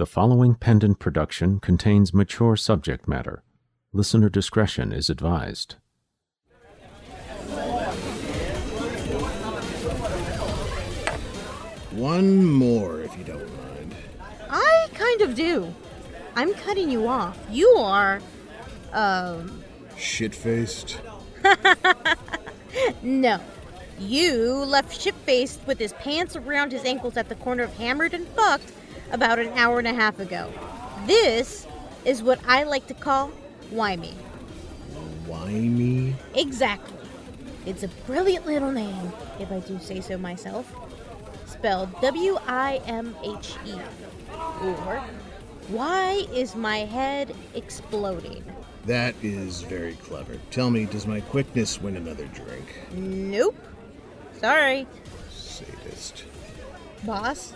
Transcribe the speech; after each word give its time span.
The 0.00 0.06
following 0.06 0.54
pendant 0.54 0.98
production 0.98 1.60
contains 1.60 2.14
mature 2.14 2.56
subject 2.56 3.06
matter. 3.06 3.42
Listener 3.92 4.30
discretion 4.30 4.94
is 4.94 5.10
advised. 5.10 5.74
One 11.90 12.46
more, 12.46 13.02
if 13.02 13.14
you 13.18 13.24
don't 13.24 13.46
mind. 13.58 13.94
I 14.48 14.88
kind 14.94 15.20
of 15.20 15.34
do. 15.34 15.74
I'm 16.34 16.54
cutting 16.54 16.90
you 16.90 17.06
off. 17.06 17.38
You 17.50 17.68
are, 17.76 18.22
um, 18.94 19.62
Shit 19.98 20.34
faced. 20.34 20.98
no. 23.02 23.38
You 23.98 24.64
left 24.64 24.98
ship 24.98 25.14
faced 25.26 25.60
with 25.66 25.78
his 25.78 25.92
pants 25.92 26.36
around 26.36 26.72
his 26.72 26.86
ankles 26.86 27.18
at 27.18 27.28
the 27.28 27.34
corner 27.34 27.64
of 27.64 27.74
Hammered 27.74 28.14
and 28.14 28.26
Fucked 28.28 28.72
about 29.12 29.38
an 29.38 29.48
hour 29.54 29.78
and 29.78 29.88
a 29.88 29.94
half 29.94 30.18
ago. 30.18 30.52
This 31.06 31.66
is 32.04 32.22
what 32.22 32.40
I 32.46 32.62
like 32.64 32.86
to 32.88 32.94
call 32.94 33.32
Wymie. 33.72 34.14
Whiny. 35.26 36.14
Exactly. 36.34 36.96
It's 37.66 37.82
a 37.82 37.88
brilliant 38.06 38.46
little 38.46 38.72
name, 38.72 39.12
if 39.38 39.52
I 39.52 39.60
do 39.60 39.78
say 39.78 40.00
so 40.00 40.18
myself. 40.18 40.72
Spelled 41.46 41.88
W 42.00 42.38
I 42.46 42.80
M 42.86 43.14
H 43.22 43.54
E. 43.66 43.74
Or, 44.32 45.02
why 45.68 46.26
is 46.32 46.56
my 46.56 46.78
head 46.78 47.34
exploding? 47.54 48.44
That 48.86 49.14
is 49.22 49.62
very 49.62 49.94
clever. 49.96 50.38
Tell 50.50 50.70
me, 50.70 50.86
does 50.86 51.06
my 51.06 51.20
quickness 51.20 51.80
win 51.80 51.96
another 51.96 52.26
drink? 52.26 52.66
Nope. 52.92 53.56
Sorry, 54.40 54.86
Sadist. 55.30 56.24
boss. 57.04 57.52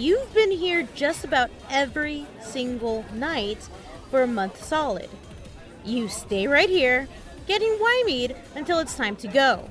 You've 0.00 0.32
been 0.32 0.50
here 0.50 0.88
just 0.94 1.24
about 1.24 1.50
every 1.68 2.26
single 2.40 3.04
night 3.12 3.68
for 4.10 4.22
a 4.22 4.26
month 4.26 4.64
solid. 4.64 5.10
You 5.84 6.08
stay 6.08 6.46
right 6.46 6.70
here, 6.70 7.06
getting 7.46 7.68
wymied 7.72 8.34
until 8.54 8.78
it's 8.78 8.94
time 8.94 9.14
to 9.16 9.28
go. 9.28 9.68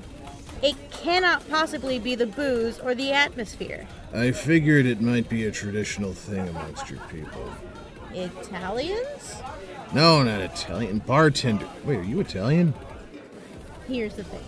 It 0.62 0.76
cannot 0.92 1.48
possibly 1.50 1.98
be 1.98 2.14
the 2.14 2.28
booze 2.28 2.78
or 2.78 2.94
the 2.94 3.10
atmosphere. 3.10 3.88
I 4.14 4.30
figured 4.30 4.86
it 4.86 5.00
might 5.00 5.28
be 5.28 5.46
a 5.46 5.50
traditional 5.50 6.12
thing 6.12 6.48
amongst 6.48 6.88
your 6.88 7.00
people. 7.08 7.50
Italians? 8.14 9.34
No, 9.92 10.22
not 10.22 10.42
Italian. 10.42 11.00
Bartender. 11.00 11.66
Wait, 11.84 11.96
are 11.96 12.04
you 12.04 12.20
Italian? 12.20 12.72
Here's 13.88 14.14
the 14.14 14.22
thing 14.22 14.44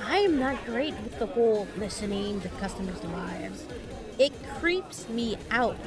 I 0.00 0.18
am 0.18 0.38
not 0.38 0.64
great 0.66 0.94
with 1.02 1.18
the 1.18 1.26
whole 1.26 1.66
listening 1.76 2.40
to 2.42 2.48
customers' 2.60 3.02
lives. 3.02 3.64
It 4.20 4.34
creeps 4.58 5.08
me 5.08 5.38
out. 5.50 5.78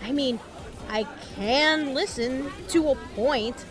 I 0.00 0.12
mean, 0.12 0.38
I 0.88 1.02
can 1.34 1.94
listen 1.94 2.48
to 2.68 2.90
a 2.90 2.94
point, 3.16 3.64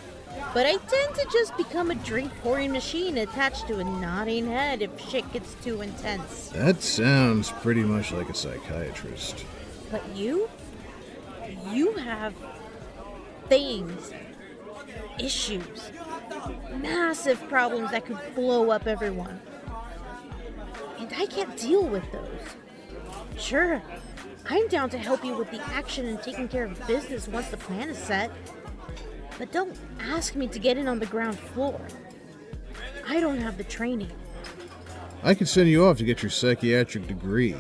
but 0.54 0.66
I 0.66 0.76
tend 0.76 1.16
to 1.16 1.26
just 1.32 1.56
become 1.56 1.92
a 1.92 1.96
drink 1.96 2.30
pouring 2.44 2.74
machine 2.74 3.18
attached 3.18 3.70
to 3.70 3.80
a 3.80 3.86
nodding 3.86 4.48
head 4.48 4.82
if 4.82 5.00
shit 5.00 5.32
gets 5.32 5.54
too 5.64 5.80
intense. 5.80 6.50
That 6.50 6.82
sounds 6.82 7.52
pretty 7.52 7.84
much 7.84 8.12
like 8.12 8.28
a 8.28 8.34
psychiatrist. 8.34 9.46
But 9.90 10.04
you? 10.14 10.50
You 11.70 11.94
have 11.94 12.34
things, 13.48 14.12
issues, 15.20 15.90
massive 16.82 17.42
problems 17.48 17.92
that 17.92 18.06
could 18.06 18.20
blow 18.36 18.72
up 18.72 18.88
everyone. 18.88 19.40
And 21.00 21.14
I 21.18 21.28
can't 21.28 21.56
deal 21.56 21.88
with 21.88 22.04
those. 22.12 22.65
Sure, 23.38 23.82
I'm 24.50 24.68
down 24.68 24.90
to 24.92 24.98
help 24.98 25.24
you 25.24 25.36
with 25.36 25.52
the 25.52 25.62
action 25.62 26.06
and 26.06 26.22
taking 26.22 26.48
care 26.48 26.66
of 26.66 26.88
business 26.88 27.28
once 27.28 27.50
the 27.50 27.58
plan 27.58 27.90
is 27.90 27.98
set. 27.98 28.32
But 29.38 29.52
don't 29.52 29.78
ask 30.00 30.36
me 30.36 30.48
to 30.48 30.60
get 30.60 30.78
in 30.78 30.88
on 30.88 31.00
the 31.00 31.06
ground 31.06 31.38
floor. 31.38 31.80
I 33.08 33.20
don't 33.20 33.40
have 33.40 33.58
the 33.58 33.64
training. 33.64 34.12
I 35.24 35.34
could 35.34 35.48
send 35.48 35.70
you 35.70 35.86
off 35.86 35.98
to 35.98 36.04
get 36.04 36.22
your 36.24 36.30
psychiatric 36.30 37.08
degree. 37.08 37.56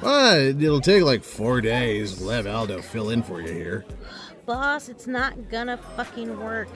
But 0.00 0.60
it'll 0.60 0.80
take 0.80 1.02
like 1.02 1.24
four 1.24 1.60
days. 1.60 2.20
We'll 2.20 2.30
have 2.30 2.46
Aldo 2.46 2.82
fill 2.82 3.10
in 3.10 3.22
for 3.22 3.40
you 3.40 3.52
here. 3.52 3.84
Boss, 4.46 4.88
it's 4.88 5.06
not 5.06 5.48
gonna 5.50 5.78
fucking 5.96 6.38
work. 6.38 6.68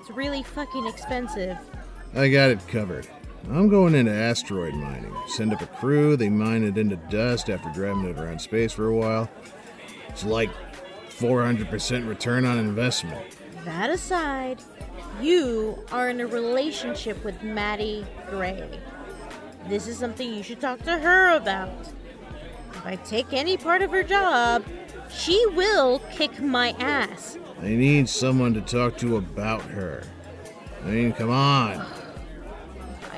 It's 0.00 0.10
really 0.10 0.42
fucking 0.42 0.86
expensive. 0.86 1.56
I 2.14 2.28
got 2.28 2.50
it 2.50 2.66
covered. 2.68 3.06
I'm 3.50 3.68
going 3.68 3.94
into 3.94 4.12
asteroid 4.12 4.74
mining. 4.74 5.14
Send 5.28 5.52
up 5.52 5.60
a 5.60 5.66
crew, 5.66 6.16
they 6.16 6.28
mine 6.28 6.64
it 6.64 6.78
into 6.78 6.96
dust 6.96 7.50
after 7.50 7.68
driving 7.70 8.04
it 8.04 8.18
around 8.18 8.40
space 8.40 8.72
for 8.72 8.86
a 8.86 8.96
while. 8.96 9.30
It's 10.08 10.24
like 10.24 10.50
400% 11.10 12.08
return 12.08 12.44
on 12.44 12.58
investment. 12.58 13.36
That 13.64 13.90
aside, 13.90 14.62
you 15.20 15.78
are 15.92 16.08
in 16.08 16.20
a 16.20 16.26
relationship 16.26 17.22
with 17.24 17.42
Maddie 17.42 18.06
Gray. 18.30 18.80
This 19.68 19.86
is 19.86 19.98
something 19.98 20.32
you 20.32 20.42
should 20.42 20.60
talk 20.60 20.82
to 20.82 20.98
her 20.98 21.36
about. 21.36 21.70
If 22.70 22.86
I 22.86 22.96
take 22.96 23.32
any 23.32 23.56
part 23.56 23.82
of 23.82 23.90
her 23.90 24.02
job, 24.02 24.64
she 25.10 25.46
will 25.48 26.00
kick 26.10 26.40
my 26.40 26.70
ass. 26.78 27.38
I 27.60 27.68
need 27.68 28.08
someone 28.08 28.52
to 28.54 28.60
talk 28.60 28.98
to 28.98 29.16
about 29.16 29.62
her. 29.62 30.02
I 30.84 30.88
mean, 30.88 31.12
come 31.12 31.30
on. 31.30 31.86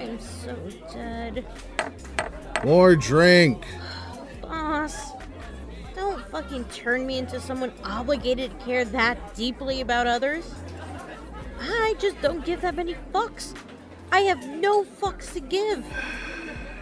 I'm 0.07 0.21
so 0.21 0.57
dead. 0.93 1.45
More 2.65 2.95
drink. 2.95 3.67
Boss, 4.41 5.13
don't 5.97 6.25
fucking 6.29 6.65
turn 6.67 7.07
me 7.07 7.19
into 7.19 7.41
someone 7.41 7.73
obligated 7.83 8.57
to 8.57 8.65
care 8.65 8.85
that 8.85 9.35
deeply 9.35 9.81
about 9.81 10.07
others. 10.07 10.55
I 11.61 11.97
just 11.99 12.21
don't 12.23 12.45
give 12.45 12.61
that 12.61 12.77
many 12.77 12.95
fucks. 13.13 13.55
I 14.13 14.21
have 14.21 14.47
no 14.47 14.85
fucks 14.85 15.33
to 15.33 15.41
give. 15.41 15.85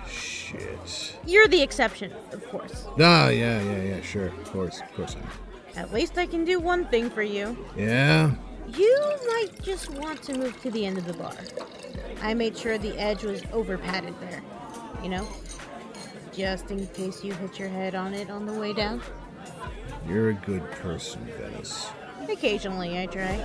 Shit. 0.06 1.16
You're 1.26 1.48
the 1.48 1.62
exception, 1.62 2.12
of 2.32 2.44
course. 2.50 2.86
Ah, 3.00 3.30
yeah, 3.30 3.62
yeah, 3.62 3.82
yeah, 3.82 4.00
sure. 4.02 4.26
Of 4.26 4.44
course, 4.52 4.80
of 4.82 4.92
course 4.94 5.16
I 5.16 5.20
am. 5.20 5.30
At 5.76 5.92
least 5.94 6.18
I 6.18 6.26
can 6.26 6.44
do 6.44 6.60
one 6.60 6.84
thing 6.88 7.08
for 7.08 7.22
you. 7.22 7.56
Yeah? 7.74 8.32
You 8.68 9.16
might 9.26 9.62
just 9.62 9.88
want 9.91 10.22
to 10.24 10.36
move 10.36 10.60
to 10.60 10.70
the 10.70 10.84
end 10.84 10.98
of 10.98 11.06
the 11.06 11.14
bar. 11.14 11.34
I 12.22 12.34
made 12.34 12.56
sure 12.56 12.78
the 12.78 12.98
edge 12.98 13.25
was 13.25 13.42
over 13.52 13.78
padded 13.78 14.14
there. 14.20 14.42
You 15.02 15.10
know? 15.10 15.28
Just 16.32 16.70
in 16.70 16.86
case 16.88 17.22
you 17.22 17.32
hit 17.34 17.58
your 17.58 17.69
head 17.69 17.94
on 17.94 18.14
it 18.14 18.30
on 18.30 18.47
the 18.47 18.52
way 18.52 18.72
down. 18.72 19.02
You're 20.08 20.30
a 20.30 20.34
good 20.34 20.69
person, 20.72 21.24
Venice. 21.38 21.88
Occasionally, 22.28 22.98
I 22.98 23.06
try. 23.06 23.36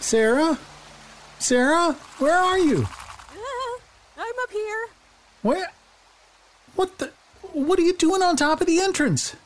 Sarah? 0.00 0.58
Sarah? 1.38 1.92
Where 2.18 2.36
are 2.36 2.58
you? 2.58 2.86
I'm 4.16 4.32
up 4.42 4.50
here, 4.50 4.86
Where? 5.42 5.72
What 6.74 6.98
the? 6.98 7.12
What 7.52 7.78
are 7.78 7.82
you 7.82 7.94
doing 7.94 8.22
on 8.22 8.36
top 8.36 8.60
of 8.60 8.66
the 8.66 8.80
entrance? 8.80 9.36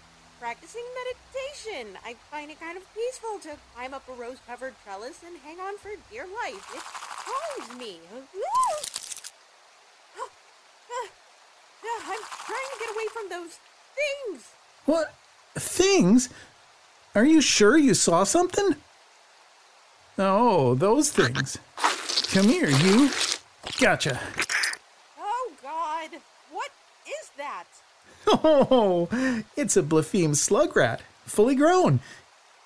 Practicing 0.40 0.84
meditation. 0.94 1.98
I 2.04 2.14
find 2.30 2.50
it 2.50 2.60
kind 2.60 2.76
of 2.76 2.84
peaceful 2.94 3.38
to 3.40 3.56
climb 3.74 3.94
up 3.94 4.08
a 4.08 4.12
rose 4.12 4.38
covered 4.46 4.74
trellis 4.84 5.22
and 5.26 5.36
hang 5.44 5.60
on 5.60 5.78
for 5.78 5.90
dear 6.10 6.26
life. 6.26 6.66
It 6.74 6.82
calms 7.26 7.78
me. 7.78 7.98
I'm 12.10 12.22
trying 12.46 12.70
to 12.72 12.78
get 12.80 12.90
away 12.94 13.06
from 13.12 13.28
those 13.28 13.58
things. 13.94 14.50
What? 14.86 15.14
Things? 15.54 16.28
Are 17.14 17.24
you 17.24 17.40
sure 17.40 17.76
you 17.76 17.94
saw 17.94 18.24
something? 18.24 18.76
Oh, 20.18 20.74
those 20.74 21.10
things. 21.10 21.58
Come 22.32 22.48
here, 22.48 22.68
you. 22.68 23.10
Gotcha. 23.80 24.18
Oh, 25.18 25.52
God. 25.62 26.10
What 26.50 26.70
is 27.06 27.30
that? 27.36 27.64
Oh, 28.30 29.08
it's 29.56 29.76
a 29.76 29.82
Blapheme 29.82 30.36
slug 30.36 30.76
rat, 30.76 31.00
fully 31.24 31.54
grown. 31.54 32.00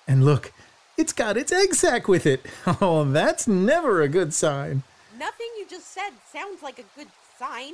And 0.07 0.25
look, 0.25 0.51
it's 0.97 1.13
got 1.13 1.37
its 1.37 1.51
egg 1.51 1.73
sac 1.73 2.07
with 2.07 2.25
it. 2.25 2.45
Oh, 2.81 3.05
that's 3.05 3.47
never 3.47 4.01
a 4.01 4.09
good 4.09 4.33
sign. 4.33 4.83
Nothing 5.17 5.47
you 5.57 5.65
just 5.69 5.93
said 5.93 6.11
sounds 6.31 6.61
like 6.61 6.79
a 6.79 6.97
good 6.97 7.07
sign. 7.39 7.73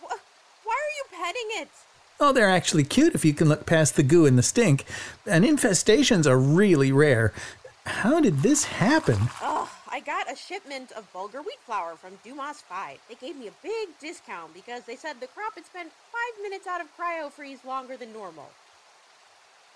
Why 0.00 0.74
are 0.74 0.94
you 0.96 1.04
petting 1.24 1.62
it? 1.62 1.68
Oh, 2.20 2.32
they're 2.32 2.48
actually 2.48 2.84
cute 2.84 3.14
if 3.14 3.24
you 3.24 3.32
can 3.32 3.48
look 3.48 3.66
past 3.66 3.96
the 3.96 4.02
goo 4.02 4.26
and 4.26 4.38
the 4.38 4.42
stink. 4.42 4.84
And 5.26 5.44
infestations 5.44 6.26
are 6.26 6.38
really 6.38 6.92
rare. 6.92 7.32
How 7.86 8.20
did 8.20 8.42
this 8.42 8.64
happen? 8.64 9.30
Ugh, 9.42 9.68
I 9.92 9.98
got 9.98 10.30
a 10.32 10.36
shipment 10.36 10.92
of 10.92 11.12
bulgur 11.12 11.44
wheat 11.44 11.58
flour 11.66 11.96
from 11.96 12.12
Dumas 12.22 12.60
5. 12.60 12.98
They 13.08 13.16
gave 13.16 13.36
me 13.36 13.48
a 13.48 13.62
big 13.62 13.88
discount 14.00 14.54
because 14.54 14.84
they 14.84 14.94
said 14.94 15.16
the 15.18 15.26
crop 15.26 15.56
had 15.56 15.66
spent 15.66 15.90
five 16.12 16.42
minutes 16.42 16.68
out 16.68 16.80
of 16.80 16.86
cryo 16.96 17.30
freeze 17.30 17.64
longer 17.64 17.96
than 17.96 18.12
normal. 18.12 18.50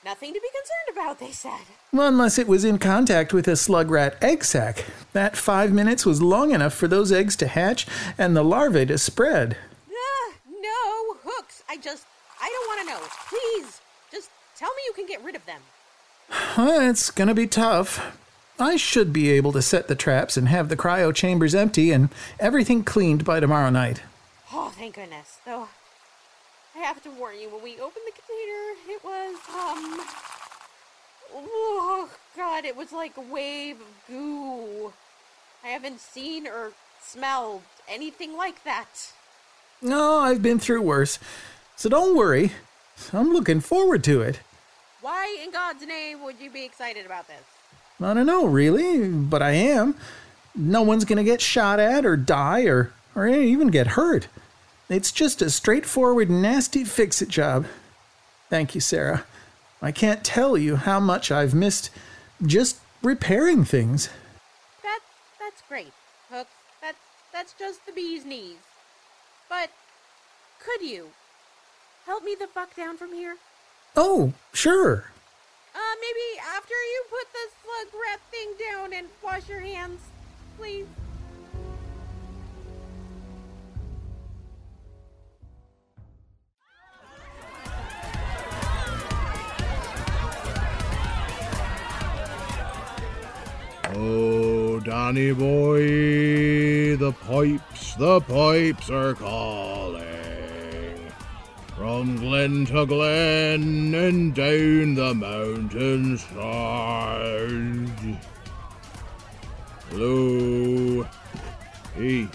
Nothing 0.05 0.33
to 0.33 0.41
be 0.41 0.49
concerned 0.49 0.99
about, 0.99 1.19
they 1.19 1.33
said. 1.33 1.67
Well, 1.93 2.07
unless 2.07 2.39
it 2.39 2.47
was 2.47 2.65
in 2.65 2.79
contact 2.79 3.33
with 3.33 3.49
a 3.49 3.57
slug 3.57 3.91
rat 3.91 4.17
egg 4.23 4.45
sac. 4.45 4.85
That 5.15 5.37
five 5.37 5.73
minutes 5.73 6.07
was 6.07 6.23
long 6.23 6.53
enough 6.53 6.75
for 6.75 6.87
those 6.87 7.11
eggs 7.11 7.35
to 7.37 7.49
hatch 7.49 7.87
and 8.17 8.37
the 8.37 8.45
larvae 8.45 8.87
to 8.87 8.99
spread. 8.99 9.57
Ah, 9.91 10.33
no, 10.47 11.17
Hooks. 11.25 11.65
I 11.69 11.77
just, 11.77 12.05
I 12.41 12.49
don't 12.49 12.69
want 12.69 12.81
to 12.83 12.95
know. 12.95 13.09
Please, 13.29 13.81
just 14.13 14.31
tell 14.57 14.71
me 14.75 14.83
you 14.87 14.93
can 14.93 15.07
get 15.07 15.25
rid 15.25 15.35
of 15.35 15.45
them. 15.47 15.63
Well, 16.57 16.89
it's 16.89 17.11
gonna 17.11 17.35
be 17.35 17.47
tough. 17.47 18.17
I 18.59 18.77
should 18.77 19.13
be 19.13 19.31
able 19.31 19.53
to 19.53 19.63
set 19.63 19.89
the 19.89 19.97
traps 19.97 20.37
and 20.37 20.49
have 20.49 20.69
the 20.69 20.77
cryo 20.77 21.13
chambers 21.15 21.55
empty 21.55 21.91
and 21.91 22.09
everything 22.39 22.85
cleaned 22.85 23.25
by 23.25 23.41
tomorrow 23.41 23.71
night. 23.71 24.03
Oh, 24.53 24.73
thank 24.77 24.95
goodness. 24.95 25.39
Though, 25.45 25.69
I 26.77 26.79
have 26.79 27.03
to 27.03 27.11
warn 27.11 27.41
you, 27.41 27.51
when 27.51 27.63
we 27.63 27.75
opened 27.81 28.05
the 28.07 28.13
container, 28.13 28.75
it 28.89 29.05
was, 29.05 29.35
um. 29.49 30.07
Oh, 31.37 32.09
God, 32.37 32.65
it 32.65 32.77
was 32.77 32.93
like 32.93 33.17
a 33.17 33.21
wave 33.21 33.81
of 33.81 34.07
goo. 34.07 34.93
I 35.65 35.69
haven't 35.69 36.01
seen 36.01 36.47
or 36.47 36.73
smelled 37.03 37.63
anything 37.89 38.37
like 38.37 38.63
that. 38.65 39.13
No, 39.83 40.21
I've 40.21 40.43
been 40.43 40.61
through 40.61 40.83
worse. 40.83 41.19
So 41.75 41.89
don't 41.89 42.17
worry. 42.17 42.53
I'm 43.13 43.33
looking 43.33 43.61
forward 43.61 44.05
to 44.05 44.23
it. 44.23 44.39
Why 45.01 45.37
in 45.43 45.51
God's 45.51 45.85
name 45.85 46.23
would 46.23 46.37
you 46.41 46.51
be 46.51 46.65
excited 46.65 47.05
about 47.05 47.27
this? 47.27 47.43
I 48.05 48.13
don't 48.13 48.27
know, 48.27 48.45
really, 48.45 49.09
but 49.09 49.41
I 49.41 49.53
am. 49.53 49.95
No 50.55 50.83
one's 50.83 51.07
gonna 51.07 51.25
get 51.25 51.41
shot 51.41 51.81
at 51.81 52.05
or 52.05 52.17
die 52.17 52.65
or, 52.65 52.93
or 53.15 53.27
even 53.27 53.69
get 53.69 53.89
hurt. 53.89 54.29
It's 54.91 55.11
just 55.11 55.41
a 55.41 55.49
straightforward, 55.49 56.29
nasty 56.29 56.85
fix 56.85 57.23
it 57.23 57.31
job. 57.31 57.67
Thank 58.51 58.75
you, 58.75 58.81
Sarah. 58.81 59.25
I 59.81 59.91
can't 59.91 60.23
tell 60.23 60.59
you 60.59 60.77
how 60.77 61.01
much 61.01 61.31
I've 61.31 61.55
missed 61.55 61.91
just 62.45 62.79
repairing 63.03 63.65
things. 63.65 64.11
That 64.83 65.01
that's 65.41 65.63
great, 65.67 65.93
Hooks. 66.31 66.51
That's 66.83 66.99
that's 67.33 67.55
just 67.59 67.87
the 67.87 67.93
bee's 67.93 68.27
knees. 68.27 68.59
But 69.49 69.71
could 70.63 70.87
you 70.87 71.09
help 72.05 72.23
me 72.23 72.37
the 72.39 72.47
fuck 72.49 72.77
down 72.77 72.99
from 72.99 73.15
here? 73.15 73.37
Oh, 73.97 74.35
sure. 74.53 75.05
Uh, 75.75 75.79
maybe 76.01 76.41
after 76.57 76.75
you 76.75 77.05
put 77.11 77.27
the 77.33 77.49
slug 77.63 78.01
rat 78.01 78.21
thing 78.31 78.49
down 78.71 78.93
and 78.93 79.09
wash 79.23 79.49
your 79.49 79.61
hands, 79.61 80.01
please. 80.57 80.87
Oh, 93.97 94.81
Danny 94.81 95.33
boy, 95.33 96.97
the 96.97 97.13
pipes, 97.27 97.95
the 97.95 98.21
pipes 98.21 98.91
are 98.91 99.15
calling. 99.15 100.14
From 101.85 102.17
glen 102.17 102.65
to 102.65 102.87
glen 102.87 103.95
and 103.95 104.35
down 104.35 104.95
the 104.95 105.13
mountainside. 105.13 106.31
Hello. 109.91 111.07
Hey. 111.95 112.27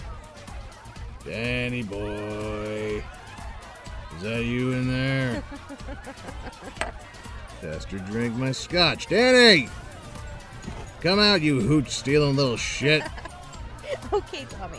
Danny 1.24 1.82
boy. 1.82 3.02
Is 4.14 4.22
that 4.22 4.44
you 4.44 4.70
in 4.70 4.86
there? 4.86 5.42
Tester 7.60 7.98
drink 7.98 8.36
my 8.36 8.52
scotch. 8.52 9.08
Danny! 9.08 9.68
Come 11.00 11.18
out, 11.18 11.42
you 11.42 11.60
hoot 11.60 11.90
stealing 11.90 12.36
little 12.36 12.56
shit. 12.56 13.02
Okay, 14.12 14.46
Tommy. 14.48 14.78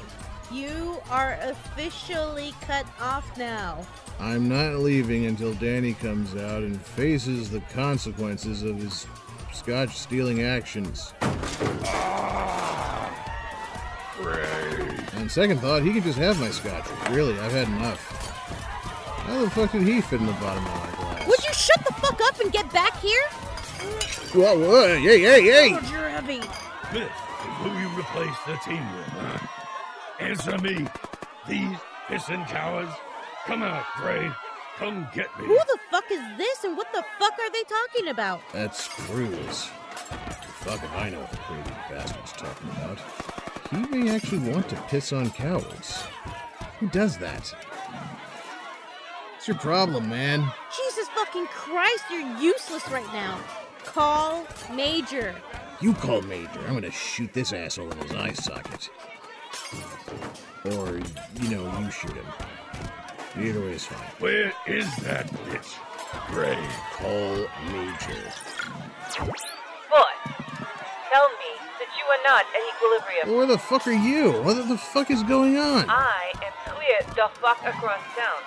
You 0.52 1.00
are 1.10 1.38
officially 1.42 2.54
cut 2.62 2.86
off 3.00 3.38
now. 3.38 3.86
I'm 4.20 4.50
not 4.50 4.80
leaving 4.80 5.26
until 5.26 5.54
Danny 5.54 5.94
comes 5.94 6.36
out 6.36 6.62
and 6.64 6.82
faces 6.82 7.50
the 7.50 7.62
consequences 7.74 8.62
of 8.64 8.76
his 8.78 9.08
scotch 9.54 9.98
stealing 9.98 10.44
actions. 10.44 11.14
On 15.16 15.30
second 15.30 15.60
thought, 15.60 15.84
he 15.84 15.94
can 15.94 16.04
just 16.04 16.18
have 16.18 16.38
my 16.40 16.50
scotch. 16.50 16.86
Really, 17.12 17.40
I've 17.40 17.54
had 17.54 17.68
enough. 17.70 18.00
How 19.26 19.40
the 19.40 19.50
fuck 19.52 19.72
did 19.72 19.84
he 19.84 20.02
fit 20.02 20.20
in 20.20 20.26
the 20.26 20.34
bottom 20.34 20.66
of 20.66 20.74
my 20.74 20.92
glass? 20.98 21.28
Would 21.28 21.44
you 21.46 21.54
shut 21.54 21.86
the 21.86 21.94
fuck 21.94 22.20
up 22.26 22.40
and 22.42 22.52
get 22.52 22.72
back 22.74 23.00
here? 23.00 23.24
Whoa, 24.34 24.60
whoa, 24.60 25.00
hey, 25.00 25.20
hey, 25.22 25.42
hey! 25.44 25.70
God, 25.70 25.92
you're 25.92 26.10
heavy. 26.10 26.40
This 26.92 27.04
is 27.04 27.12
who 27.60 27.70
you 27.80 27.88
replace 27.98 28.36
the 28.46 28.58
team 28.66 28.84
with, 28.96 29.08
huh? 29.08 29.48
Answer 30.32 30.58
me. 30.60 30.88
These 31.46 31.78
pissing 32.08 32.48
cowards. 32.48 32.92
Come 33.48 33.64
out, 33.64 33.84
Gray. 33.98 34.32
Come 34.78 35.06
get 35.14 35.28
me. 35.38 35.46
Who 35.46 35.58
the 35.58 35.78
fuck 35.92 36.06
is 36.10 36.22
this 36.38 36.64
and 36.64 36.78
what 36.78 36.88
the 36.94 37.04
fuck 37.20 37.34
are 37.34 37.52
they 37.52 37.64
talking 37.64 38.08
about? 38.08 38.40
That's 38.54 38.88
Cruz. 38.88 39.70
Fuck 40.62 40.82
if 40.82 40.96
I 40.96 41.10
know 41.10 41.20
what 41.20 41.32
the 41.32 41.38
crazy 41.38 41.76
bastard's 41.90 42.32
talking 42.32 42.70
about. 42.70 43.00
He 43.72 43.98
may 43.98 44.16
actually 44.16 44.50
want 44.50 44.70
to 44.70 44.78
piss 44.88 45.12
on 45.12 45.32
cowards. 45.32 46.02
Who 46.80 46.88
does 46.88 47.18
that? 47.18 47.54
What's 49.34 49.50
your 49.50 49.58
problem, 49.58 50.08
man? 50.08 50.50
Jesus 50.78 51.10
fucking 51.10 51.48
Christ, 51.48 52.06
you're 52.10 52.40
useless 52.40 52.90
right 52.90 53.12
now. 53.12 53.38
Call 53.84 54.48
Major. 54.74 55.36
You 55.82 55.94
call 55.94 56.22
Major. 56.22 56.62
I'm 56.68 56.76
gonna 56.76 56.90
shoot 56.90 57.34
this 57.34 57.52
asshole 57.52 57.92
in 57.92 57.98
his 57.98 58.14
eye 58.14 58.32
socket. 58.32 58.90
Or, 60.66 61.00
you 61.42 61.50
know, 61.50 61.80
you 61.80 61.92
shoot 61.92 62.14
him. 62.14 62.26
Either 63.40 63.62
way 63.62 63.72
is 63.72 63.86
fine. 63.86 64.08
Where 64.20 64.54
is 64.68 64.94
that 64.98 65.28
bitch? 65.48 65.78
Gray. 66.28 66.58
Call 66.98 67.48
Major. 67.72 68.24
Boy, 69.90 70.14
tell 71.10 71.28
me 71.40 71.52
that 71.80 71.90
you 71.98 72.06
are 72.06 72.24
not 72.24 72.46
at 72.54 72.62
equilibrium. 72.76 73.38
Where 73.38 73.46
the 73.46 73.58
fuck 73.58 73.88
are 73.88 73.92
you? 73.92 74.34
What 74.44 74.68
the 74.68 74.78
fuck 74.78 75.10
is 75.10 75.24
going 75.24 75.58
on? 75.58 75.90
I 75.90 76.34
am 76.36 76.74
clear 76.74 77.00
the 77.16 77.30
fuck 77.40 77.60
across 77.66 78.02
town. 78.16 78.42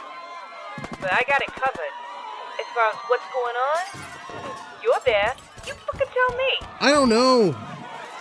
But 1.00 1.12
I 1.12 1.22
got 1.26 1.42
it 1.42 1.52
covered. 1.52 1.94
As 2.60 2.66
far 2.74 2.90
as 2.90 2.96
what's 3.08 3.24
going 3.32 3.56
on, 3.56 4.00
you're 4.82 5.00
there. 5.04 5.34
You 5.66 5.72
fucking 5.72 6.08
tell 6.12 6.36
me. 6.36 6.66
I 6.80 6.92
don't 6.92 7.08
know. 7.08 7.56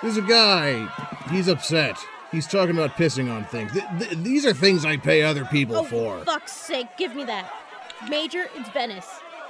There's 0.02 0.18
a 0.18 0.22
guy. 0.22 0.88
He's 1.30 1.48
upset. 1.48 1.98
He's 2.34 2.48
talking 2.48 2.76
about 2.76 2.98
pissing 2.98 3.32
on 3.32 3.46
things. 3.46 3.72
Th- 3.72 3.86
th- 4.00 4.18
these 4.24 4.46
are 4.46 4.54
things 4.54 4.84
I 4.86 4.98
pay 4.98 5.22
other 5.22 5.46
people 5.46 5.78
Oh, 5.78 5.84
for. 5.84 6.26
fuck's 6.26 6.52
sake, 6.52 6.88
give 6.98 7.16
me 7.16 7.24
that. 7.26 7.50
Major, 8.10 8.48
it's 8.56 8.68
Venice. 8.70 9.08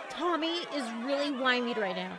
Tommy 0.10 0.58
is 0.76 0.84
really 1.04 1.32
whinied 1.32 1.78
right 1.78 1.96
now. 1.96 2.12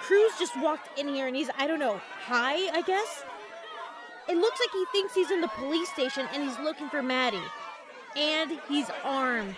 Cruz 0.00 0.32
just 0.38 0.56
walked 0.60 0.96
in 0.98 1.08
here 1.08 1.26
and 1.26 1.34
he's, 1.36 1.50
I 1.58 1.66
don't 1.66 1.80
know, 1.80 2.00
high, 2.24 2.68
I 2.72 2.82
guess? 2.82 3.24
It 4.28 4.36
looks 4.36 4.60
like 4.60 4.70
he 4.72 4.84
thinks 4.92 5.12
he's 5.14 5.30
in 5.32 5.40
the 5.40 5.48
police 5.48 5.90
station 5.90 6.26
and 6.32 6.44
he's 6.48 6.58
looking 6.60 6.88
for 6.88 7.02
Maddie. 7.02 7.42
And 8.16 8.52
he's 8.68 8.86
armed. 9.04 9.56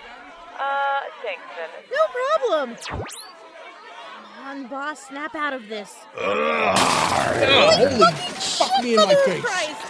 Uh, 0.58 1.00
thanks, 1.22 1.42
Venice. 1.56 1.90
No 1.92 2.06
problem. 2.48 2.76
Come 2.86 4.46
on, 4.46 4.66
boss, 4.66 5.08
snap 5.08 5.34
out 5.34 5.52
of 5.52 5.68
this. 5.68 5.94
Oh, 6.16 6.72
holy 6.74 8.12
fuck 8.40 8.82
me 8.82 8.94
in 8.94 9.00
my 9.00 9.14
face. 9.26 9.42
Christ. 9.44 9.86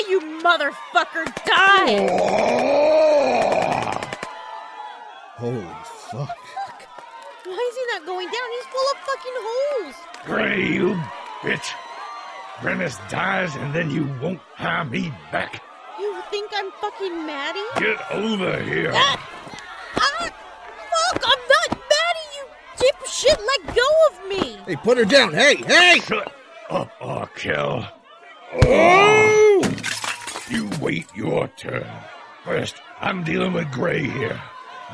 Die, 0.00 0.10
you 0.10 0.20
motherfucker, 0.42 1.24
die! 1.44 2.06
Holy 5.36 5.66
fuck. 6.10 6.38
Why 7.44 7.70
is 7.70 7.76
he 7.76 7.86
not 7.92 8.06
going 8.06 8.26
down? 8.26 8.50
He's 8.52 8.66
full 8.66 8.88
of 8.92 8.98
fucking 9.06 9.36
holes. 9.36 9.94
Gray, 10.24 10.62
you 10.74 10.94
bitch. 11.42 11.72
Rennis 12.62 12.98
dies 13.10 13.54
and 13.56 13.74
then 13.74 13.90
you 13.90 14.04
won't 14.22 14.40
hire 14.54 14.84
me 14.84 15.12
back. 15.32 15.62
You 15.98 16.22
think 16.30 16.50
I'm 16.54 16.70
fucking 16.72 17.26
Maddie? 17.26 17.60
Get 17.76 17.98
over 18.12 18.62
here. 18.62 18.92
Ah! 18.94 19.28
Ah! 19.96 20.30
Fuck! 20.90 21.24
I'm 21.24 21.42
not 21.48 21.70
Maddie, 21.70 22.28
you 22.36 22.44
dipshit! 22.76 23.38
Let 23.38 23.76
go 23.76 23.88
of 24.10 24.28
me! 24.28 24.58
Hey, 24.66 24.76
put 24.76 24.98
her 24.98 25.04
down. 25.04 25.32
Hey, 25.32 25.56
hey! 25.56 26.00
Shut 26.00 26.32
up, 26.70 26.90
Arkell. 27.00 27.86
Oh! 28.64 29.49
Wait 30.80 31.06
your 31.14 31.46
turn. 31.56 31.86
First, 32.44 32.76
I'm 33.00 33.22
dealing 33.22 33.52
with 33.52 33.70
Gray 33.70 34.02
here. 34.02 34.40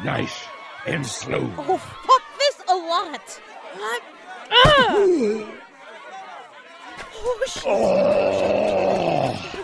Nice 0.04 0.44
and 0.86 1.06
slow. 1.06 1.48
Oh, 1.58 1.76
fuck 1.78 2.22
this 2.38 2.62
a 2.68 2.74
lot! 2.74 3.40
What? 3.76 4.02
Ah! 4.50 4.94
Oh, 7.18 7.44
shit. 7.46 7.62
Oh, 7.66 9.55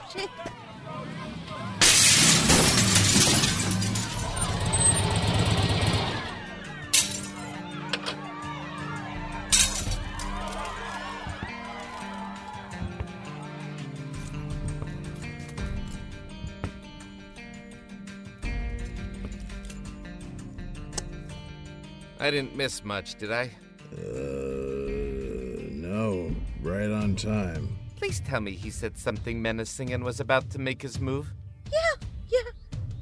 I 22.22 22.30
didn't 22.30 22.54
miss 22.54 22.84
much, 22.84 23.16
did 23.16 23.32
I? 23.32 23.50
Uh, 23.92 25.58
no, 25.72 26.30
right 26.62 26.88
on 26.88 27.16
time. 27.16 27.76
Please 27.96 28.20
tell 28.20 28.40
me 28.40 28.52
he 28.52 28.70
said 28.70 28.96
something 28.96 29.42
menacing 29.42 29.92
and 29.92 30.04
was 30.04 30.20
about 30.20 30.48
to 30.50 30.60
make 30.60 30.80
his 30.80 31.00
move. 31.00 31.26
Yeah, 31.72 32.06
yeah, 32.30 32.50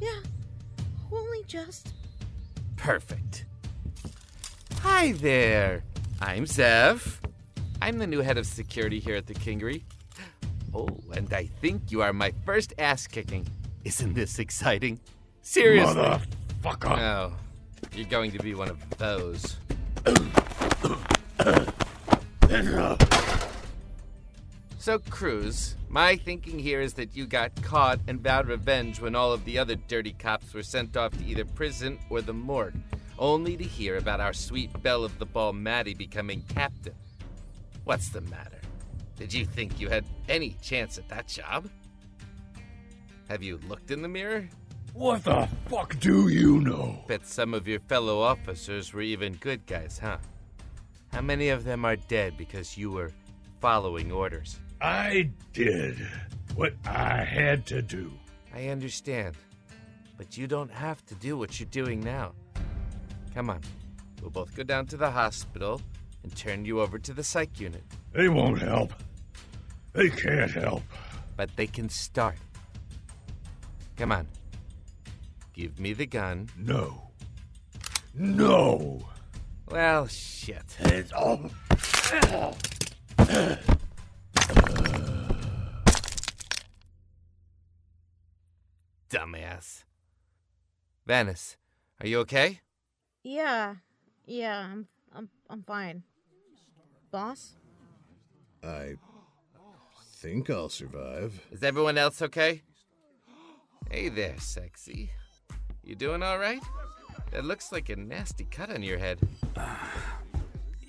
yeah. 0.01 0.21
Only 1.13 1.45
just. 1.45 1.93
Perfect. 2.79 3.45
Hi 4.81 5.13
there. 5.13 5.85
I'm 6.23 6.47
Zeff. 6.47 7.19
I'm 7.83 7.99
the 7.99 8.07
new 8.07 8.21
head 8.21 8.39
of 8.39 8.47
security 8.47 9.01
here 9.01 9.17
at 9.17 9.27
the 9.27 9.35
Kingery. 9.35 9.83
Oh, 10.75 10.89
and 11.15 11.31
I 11.35 11.45
think 11.61 11.91
you 11.93 12.01
are 12.01 12.15
my 12.15 12.33
first 12.47 12.73
ass 12.79 13.07
kicking. 13.07 13.47
Isn't 13.85 14.15
this 14.15 14.39
exciting? 14.39 14.99
Seriously. 15.43 15.95
Motherfucker. 16.63 16.99
Oh, 16.99 17.33
you're 17.95 18.07
going 18.07 18.33
to 18.33 18.39
be 18.39 18.55
one 18.55 18.69
of 18.69 18.99
those. 18.99 19.57
So, 24.79 24.99
Cruz, 24.99 25.77
my 25.91 26.17
thinking 26.17 26.59
here 26.59 26.81
is 26.81 26.95
that 26.95 27.15
you 27.15 27.27
got 27.27 27.55
caught 27.63 28.01
and 28.09 28.21
vowed 28.21 28.49
revenge 28.49 29.01
when 29.01 29.15
all 29.15 29.33
of 29.33 29.45
the 29.45 29.59
other 29.59 29.75
dirty 29.75 30.13
cops 30.13 30.55
were 30.55 30.63
sent 30.63 30.97
off 30.97 31.13
to 31.19 31.25
either 31.25 31.45
prison 31.45 31.99
or 32.09 32.23
the 32.23 32.33
morgue, 32.33 32.81
only 33.19 33.57
to 33.59 33.65
hear 33.65 33.99
about 33.99 34.21
our 34.21 34.33
sweet 34.33 34.71
belle 34.83 35.05
of 35.05 35.19
the 35.19 35.27
ball 35.27 35.53
Maddie 35.53 35.95
becoming 35.95 36.43
captain. 36.49 36.95
What's 37.85 38.09
the 38.09 38.23
matter? 38.23 38.61
Did 39.17 39.35
you 39.35 39.45
think 39.45 39.79
you 39.79 39.91
had 39.91 40.07
any 40.29 40.57
chance 40.63 40.97
at 40.97 41.09
that 41.11 41.29
job? 41.29 41.69
Have 43.29 43.43
you 43.43 43.61
looked 43.69 43.91
in 43.91 44.01
the 44.01 44.09
mirror? 44.09 44.49
What 44.93 45.25
the 45.25 45.49
fuck 45.67 45.99
do 46.01 46.29
you 46.29 46.61
know? 46.61 47.05
Bet 47.07 47.27
some 47.27 47.55
of 47.55 47.69
your 47.69 47.81
fellow 47.81 48.21
officers 48.21 48.93
were 48.93 49.03
even 49.03 49.35
good 49.35 49.65
guys, 49.67 49.99
huh? 49.99 50.19
How 51.13 51.21
many 51.21 51.49
of 51.49 51.65
them 51.65 51.85
are 51.85 51.97
dead 51.97 52.37
because 52.37 52.77
you 52.77 52.91
were 52.91 53.13
following 53.61 54.11
orders? 54.13 54.59
I 54.81 55.31
did 55.53 55.97
what 56.55 56.75
I 56.85 57.25
had 57.25 57.67
to 57.67 57.83
do. 57.83 58.13
I 58.55 58.69
understand. 58.69 59.37
But 60.17 60.37
you 60.37 60.47
don't 60.47 60.71
have 60.71 61.05
to 61.07 61.15
do 61.15 61.39
what 61.39 61.59
you're 61.59 61.69
doing 61.71 62.01
now. 62.01 62.33
Come 63.35 63.51
on. 63.51 63.61
We'll 64.21 64.31
both 64.31 64.55
go 64.55 64.63
down 64.63 64.87
to 64.87 64.97
the 64.97 65.11
hospital 65.11 65.81
and 66.23 66.35
turn 66.37 66.65
you 66.65 66.81
over 66.81 66.99
to 66.99 67.15
the 67.15 67.25
psych 67.25 67.59
unit. 67.59 67.85
They 68.13 68.29
won't 68.29 68.61
help. 68.61 68.93
They 69.93 70.11
can't 70.11 70.51
help. 70.51 70.83
But 71.37 71.55
they 71.57 71.67
can 71.67 71.89
start. 71.89 72.37
Come 73.97 74.13
on. 74.13 74.27
Give 75.53 75.79
me 75.79 75.93
the 75.93 76.07
gun. 76.07 76.49
No. 76.57 77.11
No. 78.15 79.07
Well, 79.69 80.07
shit. 80.07 80.77
It's 80.81 81.13
all. 81.13 81.51
Dumbass. 89.11 89.85
Venice, 91.07 91.57
are 92.01 92.07
you 92.07 92.21
okay? 92.21 92.61
Yeah, 93.25 93.75
yeah. 94.27 94.69
I'm, 94.73 94.87
I'm, 95.13 95.29
I'm 95.49 95.63
fine. 95.65 96.05
Boss. 97.11 97.57
I 98.63 98.95
think 100.15 100.49
I'll 100.51 100.69
survive. 100.69 101.41
Is 101.51 101.65
everyone 101.65 101.99
else 101.99 102.23
okay? 102.23 102.63
Hey 103.91 104.09
there, 104.09 104.39
sexy. 104.39 105.11
You 105.91 105.97
doing 105.97 106.23
all 106.23 106.39
right? 106.39 106.63
That 107.33 107.45
looks 107.45 107.73
like 107.73 107.89
a 107.89 107.97
nasty 107.97 108.45
cut 108.45 108.71
on 108.71 108.81
your 108.83 108.97
head. 108.99 109.19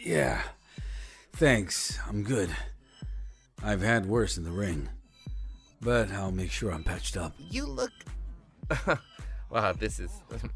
Yeah. 0.03 0.41
Thanks. 1.33 1.99
I'm 2.07 2.23
good. 2.23 2.49
I've 3.63 3.81
had 3.81 4.07
worse 4.07 4.37
in 4.37 4.43
the 4.43 4.51
ring. 4.51 4.89
But 5.79 6.11
I'll 6.11 6.31
make 6.31 6.49
sure 6.51 6.71
I'm 6.71 6.83
patched 6.83 7.17
up. 7.17 7.33
You 7.37 7.65
look. 7.65 7.91
wow, 9.51 9.73
this 9.73 9.99
is 9.99 10.11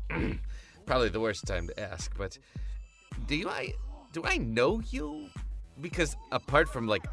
probably 0.88 1.10
the 1.10 1.20
worst 1.20 1.46
time 1.46 1.68
to 1.68 1.80
ask, 1.80 2.16
but 2.18 2.40
do 3.28 3.36
you 3.36 3.50
I 3.50 3.74
do 4.14 4.24
I 4.26 4.38
know 4.38 4.82
you? 4.90 5.30
Because 5.80 6.16
apart 6.32 6.68
from 6.70 6.88
like 6.88 7.06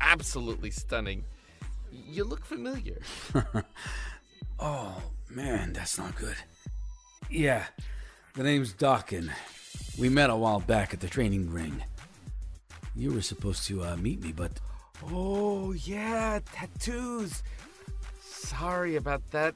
absolutely 0.00 0.72
stunning, 0.72 1.24
you 1.92 2.24
look 2.24 2.44
familiar. 2.44 3.00
Oh, 4.64 5.02
man, 5.34 5.72
that's 5.72 5.98
not 5.98 6.14
good. 6.16 6.36
Yeah, 7.30 7.64
the 8.34 8.42
name's 8.42 8.72
Dakin. 8.72 9.30
We 9.98 10.08
met 10.08 10.30
a 10.30 10.36
while 10.36 10.60
back 10.60 10.94
at 10.94 11.00
the 11.00 11.08
training 11.08 11.50
ring. 11.52 11.82
You 12.94 13.12
were 13.12 13.22
supposed 13.22 13.66
to 13.68 13.82
uh, 13.84 13.96
meet 13.96 14.22
me, 14.22 14.32
but 14.32 14.52
Oh 15.10 15.72
yeah, 15.72 16.40
tattoos. 16.52 17.42
Sorry 18.20 18.96
about 18.96 19.22
that. 19.30 19.54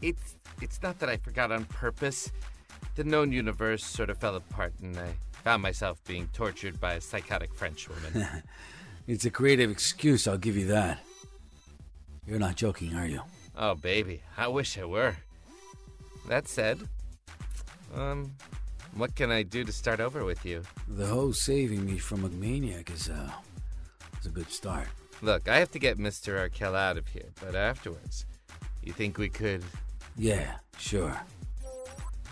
It's 0.00 0.36
it's 0.60 0.82
not 0.82 0.98
that 0.98 1.08
I 1.08 1.16
forgot 1.16 1.52
on 1.52 1.64
purpose. 1.66 2.30
The 2.94 3.04
known 3.04 3.32
universe 3.32 3.84
sort 3.84 4.10
of 4.10 4.18
fell 4.18 4.36
apart, 4.36 4.74
and 4.82 4.98
I 4.98 5.14
found 5.44 5.62
myself 5.62 6.02
being 6.04 6.28
tortured 6.32 6.80
by 6.80 6.94
a 6.94 7.00
psychotic 7.00 7.54
French 7.54 7.88
woman. 7.88 8.28
it's 9.06 9.24
a 9.24 9.30
creative 9.30 9.70
excuse, 9.70 10.28
I'll 10.28 10.38
give 10.38 10.56
you 10.56 10.66
that. 10.66 10.98
You're 12.26 12.38
not 12.38 12.56
joking, 12.56 12.94
are 12.94 13.06
you? 13.06 13.22
Oh 13.56 13.74
baby, 13.74 14.22
I 14.36 14.48
wish 14.48 14.78
I 14.78 14.84
were. 14.84 15.16
That 16.28 16.48
said, 16.48 16.78
um, 17.94 18.32
what 18.94 19.14
can 19.14 19.30
I 19.30 19.42
do 19.42 19.64
to 19.64 19.72
start 19.72 20.00
over 20.00 20.24
with 20.24 20.44
you? 20.44 20.62
The 20.88 21.06
whole 21.06 21.32
saving 21.32 21.84
me 21.84 21.98
from 21.98 22.24
a 22.24 22.28
maniac 22.28 22.90
is, 22.90 23.08
uh, 23.08 23.30
is 24.20 24.26
a 24.26 24.30
good 24.30 24.50
start. 24.50 24.88
Look, 25.20 25.48
I 25.48 25.58
have 25.58 25.70
to 25.72 25.78
get 25.78 25.98
Mr. 25.98 26.38
Arkell 26.38 26.74
out 26.74 26.96
of 26.96 27.08
here, 27.08 27.30
but 27.40 27.54
afterwards, 27.54 28.26
you 28.82 28.92
think 28.92 29.18
we 29.18 29.28
could? 29.28 29.62
Yeah, 30.16 30.56
sure. 30.78 31.20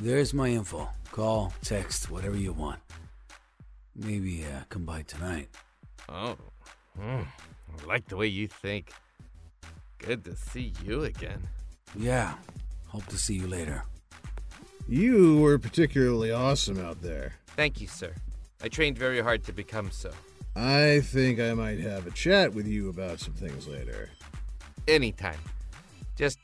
There's 0.00 0.34
my 0.34 0.48
info. 0.48 0.88
Call, 1.12 1.52
text, 1.62 2.10
whatever 2.10 2.36
you 2.36 2.52
want. 2.52 2.80
Maybe 3.94 4.44
uh, 4.44 4.64
come 4.68 4.84
by 4.84 5.02
tonight. 5.02 5.48
Oh, 6.08 6.36
hmm, 6.98 7.22
I 7.22 7.84
like 7.86 8.08
the 8.08 8.16
way 8.16 8.26
you 8.26 8.48
think. 8.48 8.92
Good 10.00 10.24
to 10.24 10.34
see 10.36 10.72
you 10.84 11.04
again. 11.04 11.46
Yeah. 11.96 12.34
Hope 12.86 13.06
to 13.06 13.16
see 13.18 13.34
you 13.34 13.46
later. 13.46 13.84
You 14.88 15.38
were 15.38 15.58
particularly 15.58 16.32
awesome 16.32 16.80
out 16.80 17.00
there. 17.02 17.34
Thank 17.56 17.80
you, 17.80 17.86
sir. 17.86 18.14
I 18.62 18.68
trained 18.68 18.98
very 18.98 19.20
hard 19.20 19.44
to 19.44 19.52
become 19.52 19.90
so. 19.90 20.10
I 20.56 21.00
think 21.00 21.38
I 21.38 21.54
might 21.54 21.78
have 21.80 22.06
a 22.06 22.10
chat 22.10 22.52
with 22.52 22.66
you 22.66 22.88
about 22.88 23.20
some 23.20 23.34
things 23.34 23.68
later. 23.68 24.10
Anytime. 24.88 25.38
Just, 26.16 26.38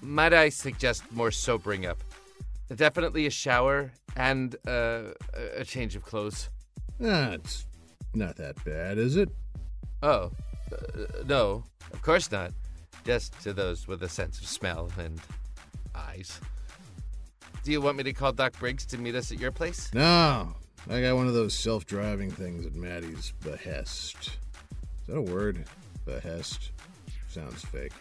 might 0.00 0.32
I 0.32 0.48
suggest 0.48 1.02
more 1.12 1.30
sobering 1.30 1.84
up? 1.86 1.98
Definitely 2.74 3.26
a 3.26 3.30
shower 3.30 3.92
and 4.16 4.56
uh, 4.66 5.12
a- 5.36 5.60
a 5.60 5.64
change 5.64 5.94
of 5.96 6.02
clothes. 6.04 6.48
Ah, 7.04 7.32
it's 7.32 7.66
not 8.14 8.36
that 8.36 8.62
bad, 8.64 8.96
is 8.96 9.16
it? 9.16 9.28
Oh, 10.02 10.30
uh, 10.72 10.76
no, 11.26 11.64
of 11.92 12.00
course 12.00 12.30
not. 12.32 12.52
Just 13.04 13.40
to 13.42 13.52
those 13.52 13.88
with 13.88 14.02
a 14.02 14.08
sense 14.08 14.38
of 14.40 14.46
smell 14.46 14.90
and 14.98 15.20
eyes. 15.94 16.40
Do 17.64 17.72
you 17.72 17.80
want 17.80 17.96
me 17.96 18.04
to 18.04 18.12
call 18.12 18.32
Doc 18.32 18.58
Briggs 18.58 18.86
to 18.86 18.98
meet 18.98 19.14
us 19.14 19.32
at 19.32 19.38
your 19.38 19.52
place? 19.52 19.90
No, 19.92 20.54
I 20.88 21.00
got 21.00 21.16
one 21.16 21.28
of 21.28 21.34
those 21.34 21.54
self-driving 21.54 22.30
things 22.30 22.66
at 22.66 22.74
Maddie's 22.74 23.32
behest. 23.40 24.38
Is 25.00 25.06
that 25.08 25.16
a 25.16 25.22
word? 25.22 25.64
Behest. 26.04 26.70
Sounds 27.28 27.64
fake. 27.64 27.92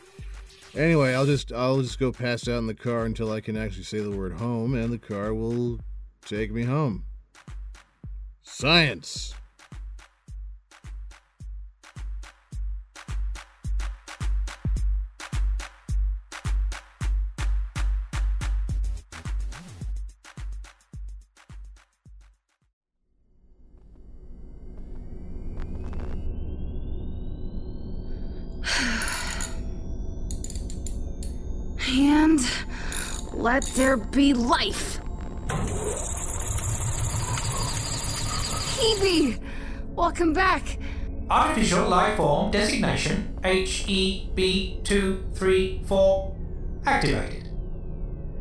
Anyway, 0.75 1.13
I'll 1.13 1.25
just 1.25 1.51
I'll 1.51 1.81
just 1.81 1.99
go 1.99 2.11
pass 2.11 2.47
out 2.47 2.59
in 2.59 2.67
the 2.67 2.73
car 2.73 3.05
until 3.05 3.31
I 3.31 3.41
can 3.41 3.57
actually 3.57 3.83
say 3.83 3.99
the 3.99 4.11
word 4.11 4.33
home, 4.33 4.73
and 4.73 4.91
the 4.91 4.97
car 4.97 5.33
will 5.33 5.79
take 6.25 6.51
me 6.51 6.63
home. 6.63 7.03
Science. 8.43 9.33
And 31.87 32.39
let 33.33 33.63
there 33.75 33.97
be 33.97 34.33
life. 34.33 34.99
Hebe! 38.77 39.39
Welcome 39.95 40.33
back. 40.33 40.77
Artificial 41.29 41.87
life 41.87 42.17
form 42.17 42.51
designation 42.51 43.37
HEB234 43.41 46.35
activated. 46.85 47.49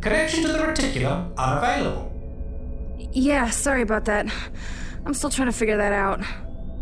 Connection 0.00 0.42
to 0.42 0.48
the 0.52 0.58
reticulum 0.58 1.32
unavailable. 1.36 2.10
Yeah, 3.12 3.50
sorry 3.50 3.82
about 3.82 4.04
that. 4.06 4.26
I'm 5.04 5.14
still 5.14 5.30
trying 5.30 5.48
to 5.48 5.52
figure 5.52 5.76
that 5.76 5.92
out. 5.92 6.20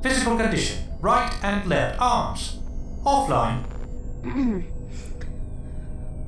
Physical 0.02 0.37
condition 0.37 0.85
right 1.00 1.33
and 1.42 1.66
left 1.68 2.00
arms. 2.00 2.57
Offline. 3.08 3.64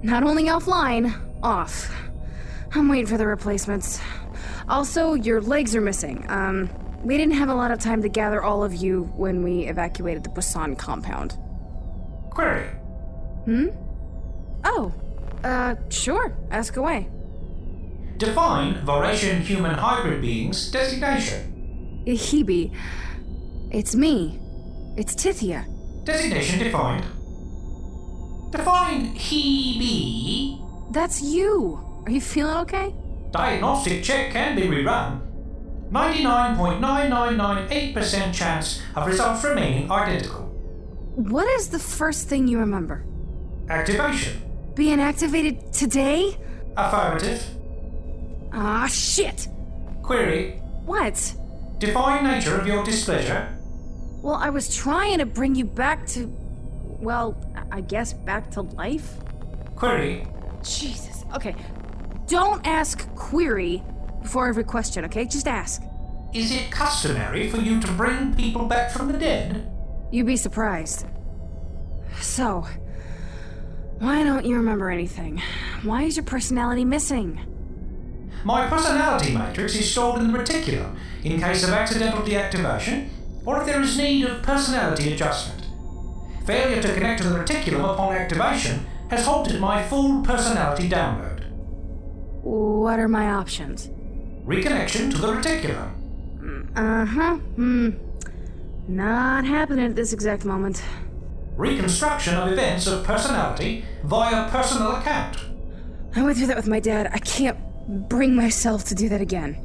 Not 0.02 0.22
only 0.22 0.44
offline, 0.44 1.14
off. 1.42 1.94
I'm 2.72 2.88
waiting 2.88 3.04
for 3.06 3.18
the 3.18 3.26
replacements. 3.26 4.00
Also, 4.66 5.12
your 5.12 5.42
legs 5.42 5.76
are 5.76 5.82
missing. 5.82 6.24
Um, 6.30 6.70
we 7.04 7.18
didn't 7.18 7.34
have 7.34 7.50
a 7.50 7.54
lot 7.54 7.70
of 7.70 7.80
time 7.80 8.00
to 8.00 8.08
gather 8.08 8.42
all 8.42 8.64
of 8.64 8.72
you 8.74 9.02
when 9.14 9.42
we 9.42 9.66
evacuated 9.66 10.24
the 10.24 10.30
Busan 10.30 10.78
compound. 10.78 11.36
Query. 12.30 12.68
Hmm? 13.44 13.68
Oh, 14.64 14.94
uh, 15.44 15.74
sure. 15.90 16.34
Ask 16.50 16.78
away. 16.78 17.10
Define 18.16 18.76
Vorasian 18.86 19.40
human 19.40 19.74
hybrid 19.74 20.22
beings 20.22 20.70
designation. 20.70 22.02
Hebe. 22.06 22.74
It's 23.70 23.94
me. 23.94 24.40
It's 24.96 25.14
Tithia. 25.14 25.66
Designation 26.04 26.58
defined. 26.58 27.04
Define 28.50 29.14
Hebe. 29.14 30.58
That's 30.92 31.22
you. 31.22 31.78
Are 32.04 32.10
you 32.10 32.20
feeling 32.20 32.56
okay? 32.58 32.92
Diagnostic 33.30 34.02
check 34.02 34.32
can 34.32 34.56
be 34.56 34.62
rerun. 34.62 35.20
99.9998% 35.92 38.34
chance 38.34 38.82
of 38.96 39.06
results 39.06 39.44
remaining 39.44 39.88
identical. 39.90 40.46
What 41.16 41.46
is 41.60 41.68
the 41.68 41.78
first 41.78 42.28
thing 42.28 42.48
you 42.48 42.58
remember? 42.58 43.04
Activation. 43.68 44.42
Being 44.74 45.00
activated 45.00 45.72
today? 45.72 46.36
Affirmative. 46.76 47.44
Ah, 48.52 48.86
shit! 48.86 49.48
Query. 50.02 50.60
What? 50.84 51.34
Define 51.78 52.24
nature 52.24 52.58
of 52.58 52.66
your 52.66 52.82
displeasure. 52.84 53.56
Well, 54.22 54.34
I 54.34 54.50
was 54.50 54.74
trying 54.74 55.18
to 55.18 55.26
bring 55.26 55.54
you 55.54 55.64
back 55.64 56.06
to. 56.08 56.26
Well, 56.26 57.42
I 57.72 57.80
guess 57.80 58.12
back 58.12 58.50
to 58.52 58.62
life? 58.62 59.14
Query. 59.76 60.26
Jesus. 60.62 61.24
Okay. 61.34 61.54
Don't 62.26 62.64
ask 62.66 63.12
query 63.14 63.82
before 64.22 64.48
every 64.48 64.64
question, 64.64 65.04
okay? 65.06 65.24
Just 65.24 65.48
ask. 65.48 65.82
Is 66.34 66.52
it 66.52 66.70
customary 66.70 67.48
for 67.48 67.56
you 67.56 67.80
to 67.80 67.90
bring 67.92 68.34
people 68.34 68.66
back 68.66 68.90
from 68.90 69.10
the 69.10 69.18
dead? 69.18 69.72
You'd 70.12 70.26
be 70.26 70.36
surprised. 70.36 71.06
So, 72.20 72.66
why 73.98 74.22
don't 74.22 74.44
you 74.44 74.56
remember 74.56 74.90
anything? 74.90 75.42
Why 75.82 76.02
is 76.02 76.16
your 76.16 76.24
personality 76.24 76.84
missing? 76.84 77.40
My 78.44 78.68
personality 78.68 79.34
matrix 79.36 79.74
is 79.74 79.90
stored 79.90 80.20
in 80.20 80.30
the 80.30 80.38
reticulum 80.38 80.96
in 81.24 81.40
case 81.40 81.64
of 81.64 81.70
accidental 81.70 82.22
deactivation 82.22 83.08
or 83.44 83.60
if 83.60 83.66
there 83.66 83.80
is 83.80 83.96
need 83.96 84.24
of 84.24 84.42
personality 84.42 85.12
adjustment. 85.12 85.66
Failure 86.46 86.82
to 86.82 86.94
connect 86.94 87.22
to 87.22 87.28
the 87.28 87.38
reticulum 87.38 87.92
upon 87.92 88.14
activation 88.14 88.86
has 89.10 89.24
halted 89.26 89.60
my 89.60 89.82
full 89.82 90.22
personality 90.22 90.88
download. 90.88 91.44
What 92.42 92.98
are 92.98 93.08
my 93.08 93.30
options? 93.30 93.88
Reconnection 94.46 95.10
to 95.10 95.18
the 95.18 95.28
reticulum. 95.28 95.96
Uh 96.76 97.04
huh. 97.04 97.36
Hmm. 97.36 97.90
Not 98.88 99.44
happening 99.44 99.84
at 99.86 99.96
this 99.96 100.12
exact 100.12 100.44
moment. 100.44 100.82
Reconstruction 101.56 102.34
of 102.36 102.50
events 102.52 102.86
of 102.86 103.04
personality 103.04 103.84
via 104.04 104.48
personal 104.50 104.96
account. 104.96 105.36
I 106.16 106.22
went 106.22 106.38
through 106.38 106.46
that 106.48 106.56
with 106.56 106.66
my 106.66 106.80
dad. 106.80 107.10
I 107.12 107.18
can't 107.18 107.58
bring 108.08 108.34
myself 108.34 108.84
to 108.84 108.94
do 108.94 109.08
that 109.10 109.20
again. 109.20 109.58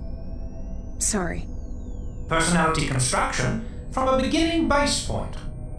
Sorry. 1.00 1.48
Personality 2.28 2.88
construction 2.88 3.66
from 3.92 4.08
a 4.08 4.22
beginning 4.22 4.68
base 4.68 5.06
point. 5.06 5.36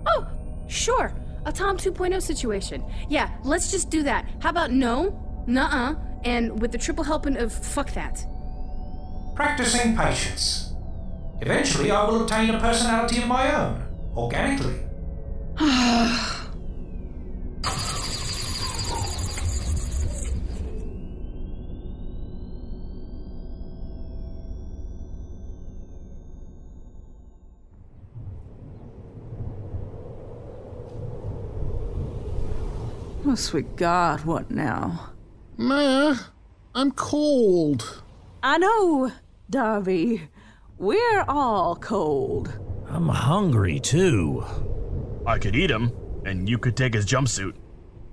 Oh, 0.06 0.26
sure. 0.68 1.12
A 1.44 1.52
Tom 1.52 1.76
2.0 1.76 2.20
situation. 2.22 2.84
Yeah, 3.08 3.30
let's 3.44 3.70
just 3.70 3.90
do 3.90 4.02
that. 4.02 4.28
How 4.40 4.50
about 4.50 4.70
no, 4.70 5.44
nuh 5.46 5.68
uh, 5.70 5.94
and 6.24 6.60
with 6.60 6.72
the 6.72 6.78
triple 6.78 7.04
helping 7.04 7.36
of 7.36 7.52
fuck 7.52 7.92
that? 7.92 8.24
Practicing 9.34 9.96
patience. 9.96 10.72
Eventually, 11.40 11.90
I 11.90 12.04
will 12.04 12.22
obtain 12.22 12.54
a 12.54 12.58
personality 12.58 13.20
of 13.20 13.28
my 13.28 13.54
own, 13.54 13.84
organically. 14.16 14.80
Oh, 33.28 33.34
sweet 33.34 33.74
God, 33.74 34.24
what 34.24 34.52
now? 34.52 35.10
Ma, 35.56 36.16
I'm 36.76 36.92
cold. 36.92 38.02
I 38.40 38.56
know, 38.56 39.10
Darby. 39.50 40.28
We're 40.78 41.24
all 41.26 41.74
cold. 41.74 42.56
I'm 42.88 43.08
hungry 43.08 43.80
too. 43.80 44.44
I 45.26 45.38
could 45.40 45.56
eat 45.56 45.72
him, 45.72 45.90
and 46.24 46.48
you 46.48 46.56
could 46.56 46.76
take 46.76 46.94
his 46.94 47.04
jumpsuit. 47.04 47.54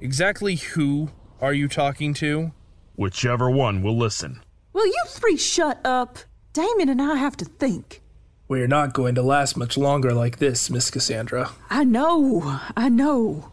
Exactly 0.02 0.56
who 0.56 1.12
are 1.40 1.54
you 1.54 1.68
talking 1.68 2.16
to? 2.16 2.52
Whichever 2.96 3.52
one 3.52 3.84
will 3.84 3.96
listen. 3.96 4.42
Will 4.74 4.88
you 4.88 5.04
three 5.10 5.38
shut 5.38 5.80
up? 5.86 6.18
Damon 6.54 6.90
and 6.90 7.02
I 7.02 7.18
have 7.18 7.38
to 7.38 7.46
think. 7.46 8.02
We're 8.48 8.68
not 8.68 8.94
going 8.94 9.14
to 9.14 9.22
last 9.22 9.58
much 9.58 9.78
longer 9.78 10.12
like 10.12 10.40
this, 10.40 10.72
Miss 10.72 10.90
Cassandra. 10.90 11.52
I 11.70 11.84
know, 11.84 12.60
I 12.76 12.90
know. 12.90 13.52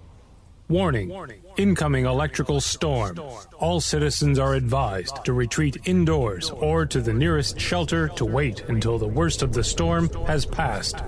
Warning. 0.70 1.12
Incoming 1.56 2.06
electrical 2.06 2.60
storm. 2.60 3.18
All 3.58 3.80
citizens 3.80 4.38
are 4.38 4.54
advised 4.54 5.24
to 5.24 5.32
retreat 5.32 5.78
indoors 5.84 6.50
or 6.50 6.86
to 6.86 7.00
the 7.00 7.12
nearest 7.12 7.58
shelter 7.58 8.06
to 8.10 8.24
wait 8.24 8.62
until 8.68 8.96
the 8.96 9.08
worst 9.08 9.42
of 9.42 9.52
the 9.52 9.64
storm 9.64 10.08
has 10.28 10.46
passed. 10.46 10.98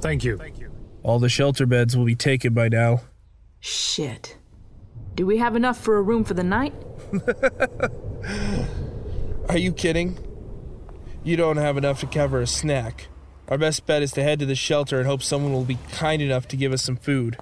Thank 0.00 0.22
you. 0.22 0.38
All 1.02 1.18
the 1.18 1.30
shelter 1.30 1.64
beds 1.64 1.96
will 1.96 2.04
be 2.04 2.14
taken 2.14 2.52
by 2.52 2.68
now. 2.68 3.00
Shit. 3.58 4.36
Do 5.14 5.24
we 5.24 5.38
have 5.38 5.56
enough 5.56 5.80
for 5.80 5.96
a 5.96 6.02
room 6.02 6.22
for 6.22 6.34
the 6.34 6.44
night? 6.44 6.74
Are 9.48 9.56
you 9.56 9.72
kidding? 9.72 10.18
You 11.24 11.38
don't 11.38 11.56
have 11.56 11.78
enough 11.78 12.00
to 12.00 12.06
cover 12.06 12.42
a 12.42 12.46
snack. 12.46 13.08
Our 13.48 13.56
best 13.56 13.86
bet 13.86 14.02
is 14.02 14.12
to 14.12 14.22
head 14.22 14.40
to 14.40 14.46
the 14.46 14.54
shelter 14.54 14.98
and 14.98 15.06
hope 15.06 15.22
someone 15.22 15.54
will 15.54 15.64
be 15.64 15.78
kind 15.90 16.20
enough 16.20 16.46
to 16.48 16.56
give 16.56 16.74
us 16.74 16.82
some 16.82 16.96
food. 16.96 17.38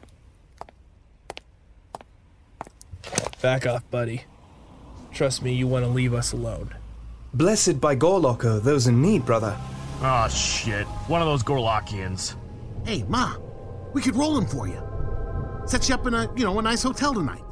Back 3.45 3.67
off, 3.67 3.83
buddy. 3.91 4.23
Trust 5.13 5.43
me, 5.43 5.53
you 5.53 5.67
want 5.67 5.85
to 5.85 5.91
leave 5.91 6.15
us 6.15 6.33
alone. 6.33 6.75
Blessed 7.35 7.79
by 7.79 7.95
Gorlock 7.95 8.63
those 8.63 8.87
in 8.87 9.03
need, 9.03 9.27
brother. 9.27 9.55
Oh 10.01 10.29
shit. 10.29 10.87
One 11.09 11.21
of 11.21 11.29
those 11.29 11.43
Gorlockians. 11.43 12.37
Hey, 12.87 13.03
Ma, 13.07 13.37
we 13.93 14.01
could 14.01 14.17
roll 14.17 14.39
him 14.39 14.47
for 14.47 14.67
you. 14.67 14.83
Set 15.67 15.87
you 15.91 15.95
up 15.95 16.07
in 16.07 16.15
a, 16.15 16.33
you 16.35 16.43
know, 16.43 16.59
a 16.59 16.63
nice 16.63 16.83
hotel 16.83 17.13
tonight. 17.13 17.45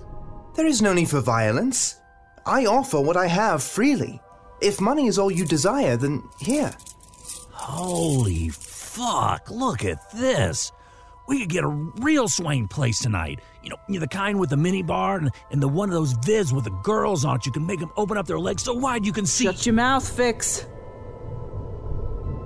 There 0.56 0.64
is 0.64 0.80
no 0.80 0.94
need 0.94 1.10
for 1.10 1.20
violence. 1.20 2.00
I 2.46 2.64
offer 2.64 2.98
what 2.98 3.18
I 3.18 3.26
have 3.26 3.62
freely. 3.62 4.18
If 4.62 4.80
money 4.80 5.08
is 5.08 5.18
all 5.18 5.30
you 5.30 5.44
desire, 5.44 5.98
then 5.98 6.22
here. 6.40 6.74
Holy 7.50 8.48
fuck, 8.48 9.50
look 9.50 9.84
at 9.84 10.10
this. 10.12 10.72
We 11.28 11.40
could 11.40 11.48
get 11.48 11.64
a 11.64 11.68
real 11.68 12.28
swing 12.28 12.68
place 12.68 13.00
tonight. 13.00 13.40
You 13.62 13.70
know, 13.70 13.76
you're 13.88 14.00
the 14.00 14.08
kind 14.08 14.38
with 14.40 14.50
the 14.50 14.56
mini 14.56 14.82
bar 14.82 15.18
and, 15.18 15.30
and 15.50 15.62
the 15.62 15.68
one 15.68 15.88
of 15.88 15.94
those 15.94 16.14
vids 16.14 16.52
with 16.52 16.64
the 16.64 16.70
girls 16.82 17.24
on 17.24 17.36
it. 17.36 17.46
You 17.46 17.52
can 17.52 17.66
make 17.66 17.80
them 17.80 17.92
open 17.96 18.16
up 18.16 18.26
their 18.26 18.38
legs 18.38 18.64
so 18.64 18.72
wide 18.72 19.06
you 19.06 19.12
can 19.12 19.26
see. 19.26 19.44
Shut 19.44 19.64
your 19.64 19.74
mouth, 19.74 20.08
Fix. 20.08 20.66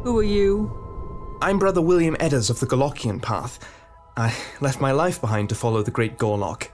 Who 0.04 0.18
are 0.18 0.22
you? 0.22 1.38
I'm 1.42 1.58
Brother 1.58 1.82
William 1.82 2.16
Edders 2.16 2.48
of 2.48 2.60
the 2.60 2.66
Gorlockian 2.66 3.20
Path. 3.20 3.58
I 4.16 4.34
left 4.60 4.80
my 4.80 4.92
life 4.92 5.20
behind 5.20 5.48
to 5.50 5.54
follow 5.54 5.82
the 5.82 5.90
great 5.90 6.16
Gorlock. 6.16 6.68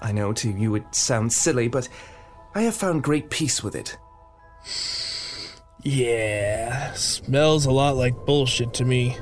I 0.00 0.12
know 0.12 0.32
to 0.34 0.50
you 0.50 0.74
it 0.74 0.94
sounds 0.94 1.34
silly, 1.34 1.68
but 1.68 1.88
I 2.54 2.62
have 2.62 2.76
found 2.76 3.02
great 3.02 3.30
peace 3.30 3.62
with 3.62 3.74
it. 3.74 3.96
Yeah, 5.82 6.92
smells 6.94 7.66
a 7.66 7.70
lot 7.70 7.96
like 7.96 8.26
bullshit 8.26 8.74
to 8.74 8.84
me. 8.84 9.16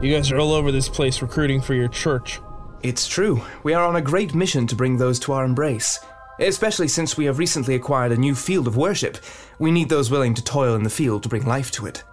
You 0.00 0.14
guys 0.14 0.30
are 0.30 0.38
all 0.38 0.52
over 0.52 0.70
this 0.70 0.88
place 0.88 1.20
recruiting 1.22 1.60
for 1.60 1.74
your 1.74 1.88
church. 1.88 2.40
It's 2.82 3.08
true. 3.08 3.42
We 3.64 3.74
are 3.74 3.84
on 3.84 3.96
a 3.96 4.00
great 4.00 4.32
mission 4.32 4.66
to 4.68 4.76
bring 4.76 4.96
those 4.96 5.18
to 5.20 5.32
our 5.32 5.44
embrace. 5.44 5.98
Especially 6.38 6.86
since 6.86 7.16
we 7.16 7.24
have 7.24 7.38
recently 7.40 7.74
acquired 7.74 8.12
a 8.12 8.16
new 8.16 8.36
field 8.36 8.68
of 8.68 8.76
worship. 8.76 9.18
We 9.58 9.72
need 9.72 9.88
those 9.88 10.08
willing 10.08 10.34
to 10.34 10.44
toil 10.44 10.76
in 10.76 10.84
the 10.84 10.90
field 10.90 11.24
to 11.24 11.28
bring 11.28 11.46
life 11.46 11.72
to 11.72 11.86
it. 11.86 12.04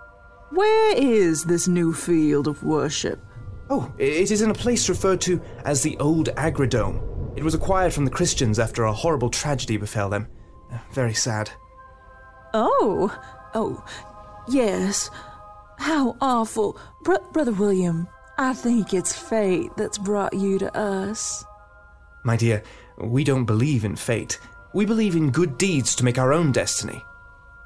Where 0.49 0.97
is 0.97 1.43
this 1.45 1.67
new 1.67 1.93
field 1.93 2.47
of 2.47 2.63
worship? 2.63 3.19
Oh, 3.69 3.93
it 3.99 4.31
is 4.31 4.41
in 4.41 4.49
a 4.49 4.55
place 4.55 4.89
referred 4.89 5.21
to 5.21 5.39
as 5.63 5.83
the 5.83 5.95
Old 5.99 6.29
Agridome. 6.37 7.37
It 7.37 7.43
was 7.43 7.53
acquired 7.53 7.93
from 7.93 8.05
the 8.05 8.11
Christians 8.11 8.57
after 8.57 8.85
a 8.85 8.93
horrible 8.93 9.29
tragedy 9.29 9.77
befell 9.77 10.09
them. 10.09 10.27
Very 10.93 11.13
sad. 11.13 11.51
Oh, 12.51 13.15
oh, 13.53 13.85
Yes. 14.47 15.09
How 15.77 16.15
awful. 16.21 16.77
Br- 17.03 17.15
Brother 17.33 17.51
William, 17.51 18.07
I 18.37 18.53
think 18.53 18.93
it's 18.93 19.15
fate 19.15 19.71
that's 19.77 19.97
brought 19.97 20.33
you 20.33 20.59
to 20.59 20.75
us. 20.77 21.43
My 22.23 22.35
dear, 22.35 22.63
we 22.97 23.23
don't 23.23 23.45
believe 23.45 23.85
in 23.85 23.95
fate. 23.95 24.39
We 24.73 24.85
believe 24.85 25.15
in 25.15 25.31
good 25.31 25.57
deeds 25.57 25.95
to 25.95 26.03
make 26.03 26.17
our 26.17 26.33
own 26.33 26.51
destiny. 26.51 27.01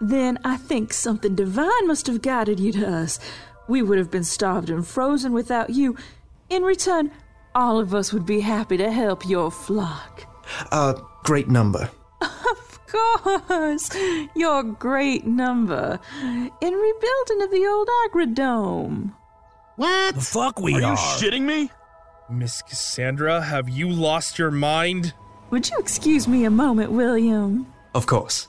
Then 0.01 0.39
I 0.43 0.57
think 0.57 0.93
something 0.93 1.35
divine 1.35 1.87
must 1.87 2.07
have 2.07 2.21
guided 2.21 2.59
you 2.59 2.71
to 2.73 2.87
us. 2.87 3.19
We 3.67 3.81
would 3.81 3.97
have 3.97 4.11
been 4.11 4.23
starved 4.23 4.69
and 4.69 4.85
frozen 4.85 5.33
without 5.33 5.69
you. 5.69 5.95
In 6.49 6.63
return, 6.63 7.11
all 7.53 7.79
of 7.79 7.93
us 7.93 8.13
would 8.13 8.25
be 8.25 8.39
happy 8.39 8.77
to 8.77 8.91
help 8.91 9.27
your 9.27 9.51
flock. 9.51 10.25
A 10.71 10.95
great 11.23 11.47
number. 11.47 11.89
Of 12.93 13.47
course, 13.47 13.89
your 14.35 14.63
great 14.63 15.25
number 15.25 15.99
in 16.21 16.73
rebuilding 16.73 17.41
of 17.41 17.51
the 17.51 17.65
old 17.67 17.87
Agridome. 18.05 19.13
What? 19.75 20.15
The 20.15 20.21
fuck 20.21 20.59
we 20.59 20.73
Are 20.75 20.81
Are 20.83 20.91
you 20.91 20.97
shitting 20.97 21.43
me? 21.43 21.71
Miss 22.29 22.61
Cassandra, 22.61 23.41
have 23.41 23.69
you 23.69 23.89
lost 23.89 24.37
your 24.37 24.51
mind? 24.51 25.13
Would 25.51 25.69
you 25.69 25.77
excuse 25.79 26.27
me 26.27 26.45
a 26.45 26.51
moment, 26.51 26.91
William? 26.91 27.65
Of 27.95 28.05
course. 28.05 28.47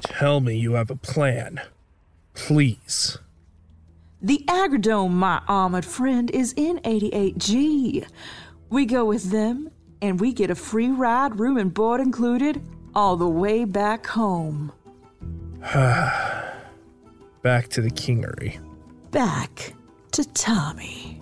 Tell 0.00 0.40
me 0.40 0.56
you 0.56 0.74
have 0.74 0.90
a 0.90 0.96
plan. 0.96 1.60
Please. 2.34 3.18
The 4.22 4.44
Agridome, 4.46 5.10
my 5.10 5.42
armored 5.48 5.84
friend, 5.84 6.30
is 6.30 6.54
in 6.56 6.78
88G. 6.78 8.06
We 8.70 8.86
go 8.86 9.04
with 9.04 9.30
them, 9.32 9.71
and 10.02 10.20
we 10.20 10.32
get 10.32 10.50
a 10.50 10.54
free 10.54 10.90
ride, 10.90 11.38
room 11.38 11.56
and 11.56 11.72
board 11.72 12.00
included, 12.00 12.60
all 12.94 13.16
the 13.16 13.28
way 13.28 13.64
back 13.64 14.06
home. 14.06 14.72
Back 17.42 17.68
to 17.68 17.80
the 17.80 17.90
kingery. 17.90 18.60
Back 19.10 19.74
to 20.12 20.24
Tommy. 20.34 21.21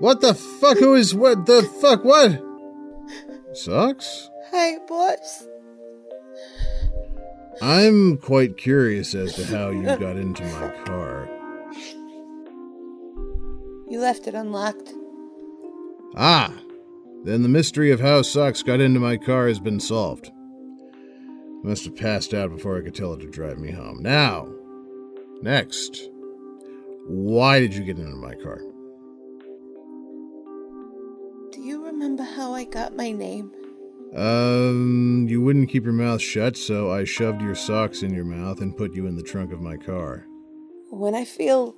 What 0.00 0.22
the 0.22 0.32
fuck? 0.32 0.78
Who 0.78 0.94
is 0.94 1.14
what 1.14 1.44
the 1.44 1.62
fuck? 1.62 2.04
What? 2.04 2.42
Socks? 3.52 4.30
Hey, 4.50 4.78
boss. 4.88 5.46
I'm 7.60 8.16
quite 8.16 8.56
curious 8.56 9.14
as 9.14 9.34
to 9.34 9.44
how 9.44 9.68
you 9.68 9.82
got 9.82 10.16
into 10.16 10.42
my 10.42 10.68
car. 10.86 11.28
You 13.90 14.00
left 14.00 14.26
it 14.26 14.34
unlocked. 14.34 14.94
Ah, 16.16 16.50
then 17.24 17.42
the 17.42 17.48
mystery 17.48 17.90
of 17.90 18.00
how 18.00 18.22
Socks 18.22 18.62
got 18.62 18.80
into 18.80 19.00
my 19.00 19.18
car 19.18 19.48
has 19.48 19.60
been 19.60 19.80
solved. 19.80 20.30
Must 21.62 21.84
have 21.84 21.96
passed 21.96 22.32
out 22.32 22.50
before 22.50 22.78
I 22.78 22.80
could 22.80 22.94
tell 22.94 23.12
it 23.12 23.20
to 23.20 23.28
drive 23.28 23.58
me 23.58 23.70
home. 23.70 23.98
Now, 24.00 24.50
next, 25.42 26.08
why 27.06 27.60
did 27.60 27.74
you 27.74 27.84
get 27.84 27.98
into 27.98 28.16
my 28.16 28.34
car? 28.36 28.62
How 32.20 32.54
I 32.54 32.64
got 32.64 32.96
my 32.96 33.12
name? 33.12 33.52
Um, 34.14 35.26
you 35.28 35.40
wouldn't 35.40 35.70
keep 35.70 35.84
your 35.84 35.92
mouth 35.92 36.20
shut, 36.20 36.56
so 36.56 36.90
I 36.90 37.04
shoved 37.04 37.40
your 37.40 37.54
socks 37.54 38.02
in 38.02 38.12
your 38.12 38.24
mouth 38.24 38.60
and 38.60 38.76
put 38.76 38.94
you 38.94 39.06
in 39.06 39.16
the 39.16 39.22
trunk 39.22 39.52
of 39.52 39.60
my 39.60 39.76
car. 39.76 40.24
When 40.90 41.14
I 41.14 41.24
feel 41.24 41.76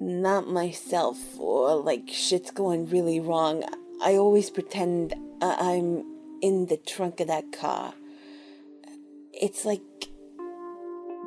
not 0.00 0.48
myself 0.48 1.18
or 1.38 1.76
like 1.76 2.08
shit's 2.08 2.50
going 2.50 2.86
really 2.88 3.20
wrong, 3.20 3.62
I 4.02 4.16
always 4.16 4.50
pretend 4.50 5.14
I- 5.42 5.74
I'm 5.74 6.04
in 6.40 6.66
the 6.66 6.78
trunk 6.78 7.20
of 7.20 7.26
that 7.26 7.52
car. 7.52 7.94
It's 9.32 9.64
like 9.64 9.82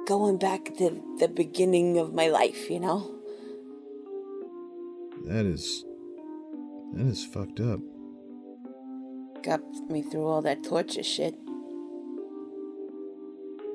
going 0.08 0.38
back 0.38 0.76
to 0.78 1.02
the 1.20 1.28
beginning 1.28 1.98
of 1.98 2.14
my 2.14 2.30
life, 2.30 2.70
you 2.70 2.80
know? 2.80 3.12
That 5.26 5.46
is. 5.46 5.84
That 6.94 7.06
is 7.06 7.26
fucked 7.26 7.60
up. 7.60 7.82
Got 9.48 9.62
me 9.90 10.02
through 10.02 10.28
all 10.28 10.42
that 10.42 10.62
torture 10.62 11.04
shit. 11.04 11.34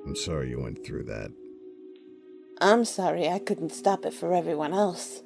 I'm 0.05 0.15
sorry 0.15 0.51
you 0.51 0.61
went 0.61 0.85
through 0.85 1.05
that. 1.05 1.33
I'm 2.61 2.85
sorry 2.85 3.27
I 3.27 3.39
couldn't 3.39 3.73
stop 3.73 4.05
it 4.05 4.13
for 4.13 4.35
everyone 4.35 4.75
else. 4.75 5.23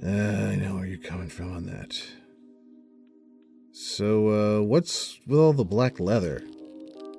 Uh, 0.00 0.06
I 0.06 0.54
know 0.54 0.76
where 0.76 0.86
you're 0.86 0.98
coming 0.98 1.28
from 1.28 1.52
on 1.52 1.66
that. 1.66 2.00
So, 3.72 4.28
uh, 4.28 4.62
what's 4.62 5.18
with 5.26 5.40
all 5.40 5.52
the 5.52 5.64
black 5.64 5.98
leather? 5.98 6.44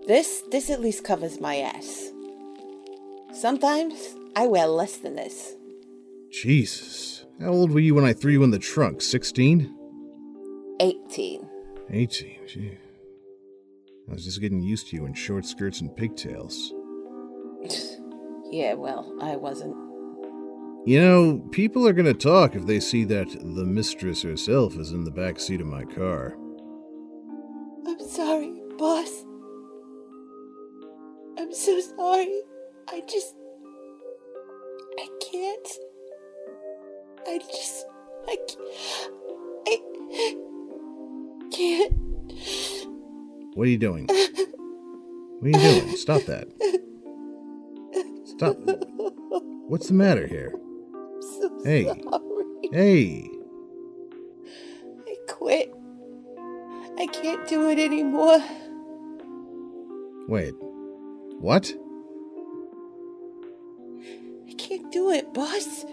This 0.07 0.43
this 0.49 0.69
at 0.69 0.79
least 0.79 1.03
covers 1.03 1.41
my 1.41 1.57
ass. 1.57 2.09
Sometimes 3.33 4.15
I 4.38 4.47
wear 4.47 4.67
less 4.67 4.95
than 4.95 5.17
this. 5.17 5.55
Jesus. 6.31 7.25
How 7.41 7.49
old 7.49 7.71
were 7.71 7.81
you 7.81 7.95
when 7.95 8.05
I 8.05 8.13
threw 8.13 8.31
you 8.31 8.43
in 8.43 8.51
the 8.51 8.59
trunk? 8.59 9.01
16? 9.01 9.75
18. 10.79 11.42
18. 11.89 12.48
Gee. 12.48 12.78
I 14.10 14.13
was 14.13 14.26
just 14.26 14.41
getting 14.41 14.62
used 14.62 14.89
to 14.89 14.96
you 14.96 15.06
in 15.06 15.13
short 15.13 15.46
skirts 15.46 15.82
and 15.82 15.96
pigtails. 15.96 16.74
Yeah, 18.54 18.76
well, 18.76 19.17
I 19.19 19.36
wasn't. 19.36 19.76
You 20.86 21.02
know, 21.02 21.39
people 21.52 21.88
are 21.88 21.93
gonna 21.93 22.13
talk 22.13 22.56
if 22.56 22.67
they 22.67 22.80
see 22.80 23.04
that 23.06 23.32
the 23.32 23.65
mistress 23.65 24.22
herself 24.22 24.78
is 24.78 24.91
in 24.91 25.06
the 25.06 25.10
back 25.10 25.39
seat 25.39 25.60
of 25.60 25.65
my 25.65 25.84
car. 25.86 26.38
You 43.73 43.79
doing? 43.79 44.05
What 44.07 45.45
are 45.45 45.47
you 45.47 45.53
doing? 45.81 45.97
Stop 45.97 46.21
that. 46.23 46.47
Stop. 48.25 48.55
What's 49.67 49.88
the 49.88 49.93
matter 49.93 50.27
here? 50.27 50.53
So 51.21 51.62
Hey. 51.65 51.83
sorry. 51.86 52.69
Hey. 52.71 53.29
I 55.07 55.15
quit. 55.27 55.73
I 56.97 57.07
can't 57.07 57.47
do 57.47 57.69
it 57.69 57.79
anymore. 57.79 58.39
Wait. 60.27 60.53
What? 61.39 61.73
I 64.49 64.53
can't 64.57 64.91
do 64.91 65.09
it, 65.12 65.33
boss. 65.33 65.86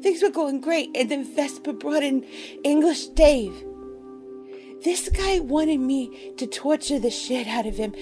Things 0.00 0.22
were 0.22 0.30
going 0.30 0.60
great, 0.60 0.90
and 0.94 1.10
then 1.10 1.24
Vespa 1.24 1.72
brought 1.72 2.02
in 2.04 2.24
English 2.62 3.08
Dave. 3.08 3.64
This 4.86 5.08
guy 5.08 5.40
wanted 5.40 5.80
me 5.80 6.32
to 6.36 6.46
torture 6.46 7.00
the 7.00 7.10
shit 7.10 7.48
out 7.48 7.66
of 7.66 7.76
him, 7.76 7.92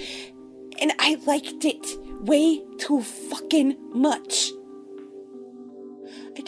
and 0.79 0.93
I 0.99 1.15
liked 1.25 1.65
it 1.65 1.97
way 2.21 2.63
too 2.77 3.01
fucking 3.01 3.79
much. 3.91 4.51
I, 6.37 6.45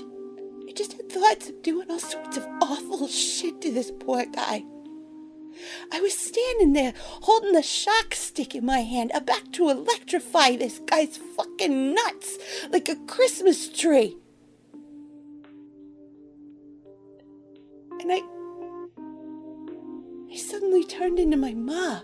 I 0.69 0.73
just 0.75 0.93
had 0.93 1.11
thoughts 1.11 1.49
of 1.49 1.63
doing 1.63 1.91
all 1.91 1.99
sorts 1.99 2.37
of 2.37 2.47
awful 2.61 3.09
shit 3.09 3.63
to 3.63 3.73
this 3.73 3.91
poor 3.99 4.27
guy. 4.27 4.63
I 5.91 6.03
was 6.03 6.13
standing 6.13 6.75
there 6.75 6.93
holding 7.23 7.55
the 7.55 7.63
shock 7.63 8.15
stick 8.15 8.55
in 8.55 8.67
my 8.67 8.81
hand, 8.81 9.13
about 9.15 9.55
to 9.55 9.71
electrify 9.71 10.57
this 10.57 10.81
guy's 10.81 11.17
fucking 11.17 11.95
nuts 11.95 12.37
like 12.71 12.91
a 12.91 12.97
Christmas 13.07 13.71
tree. 13.71 14.19
And 18.01 18.13
I. 18.13 18.36
I 20.37 20.39
suddenly 20.39 20.85
turned 20.85 21.19
into 21.19 21.39
my 21.39 21.55
ma. 21.55 22.01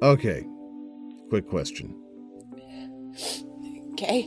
Okay. 0.00 0.42
Quick 1.28 1.46
question. 1.46 1.94
Okay? 3.92 4.22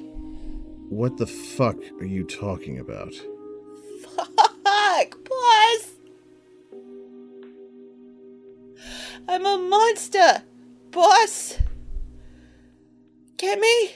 What 0.90 1.18
the 1.18 1.26
fuck 1.26 1.78
are 2.00 2.06
you 2.06 2.24
talking 2.24 2.78
about? 2.78 3.16
Fuck, 4.04 5.18
boss! 5.28 5.94
I'm 9.28 9.44
a 9.44 9.58
monster, 9.58 10.44
boss! 10.92 11.58
Get 13.38 13.60
me? 13.60 13.90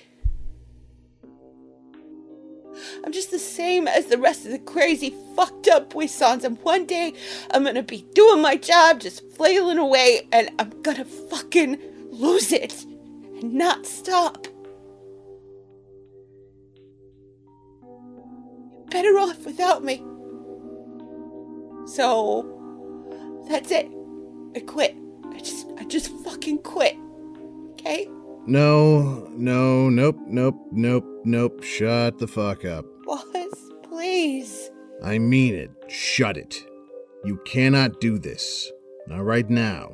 I'm 3.04 3.12
just 3.12 3.32
the 3.32 3.40
same 3.40 3.88
as 3.88 4.06
the 4.08 4.18
rest 4.18 4.46
of 4.46 4.52
the 4.52 4.60
crazy, 4.60 5.14
fucked 5.36 5.68
up 5.68 5.90
puissants, 5.92 6.46
and 6.46 6.58
one 6.64 6.86
day 6.86 7.14
I'm 7.52 7.64
gonna 7.64 7.84
be 7.84 8.06
doing 8.14 8.42
my 8.42 8.56
job, 8.56 9.00
just 9.00 9.30
flailing 9.32 9.78
away, 9.78 10.28
and 10.32 10.50
I'm 10.60 10.82
gonna 10.82 11.06
fucking 11.06 11.78
lose 12.12 12.52
it 12.52 12.86
and 13.42 13.54
not 13.54 13.86
stop. 13.86 14.48
You're 18.72 18.86
better 18.90 19.18
off 19.18 19.46
without 19.46 19.84
me. 19.84 20.04
So, 21.86 22.46
that's 23.50 23.72
it. 23.72 23.90
I 24.56 24.60
quit. 24.60 24.96
I 25.34 25.40
just, 25.40 25.68
I 25.78 25.84
just 25.86 26.10
fucking 26.24 26.60
quit. 26.60 26.96
Okay? 27.72 28.08
No, 28.48 29.28
no, 29.32 29.90
nope, 29.90 30.18
nope, 30.28 30.56
nope, 30.72 31.06
nope. 31.24 31.64
Shut 31.64 32.18
the 32.18 32.28
fuck 32.28 32.66
up. 32.66 32.86
Boss, 33.06 33.26
please. 33.84 34.72
I 35.04 35.20
mean 35.20 35.54
it. 35.54 35.72
Shut 35.88 36.38
it. 36.38 36.66
You 37.24 37.38
cannot 37.46 38.02
do 38.02 38.18
this. 38.18 38.72
Not 39.08 39.24
right 39.24 39.48
now. 39.48 39.94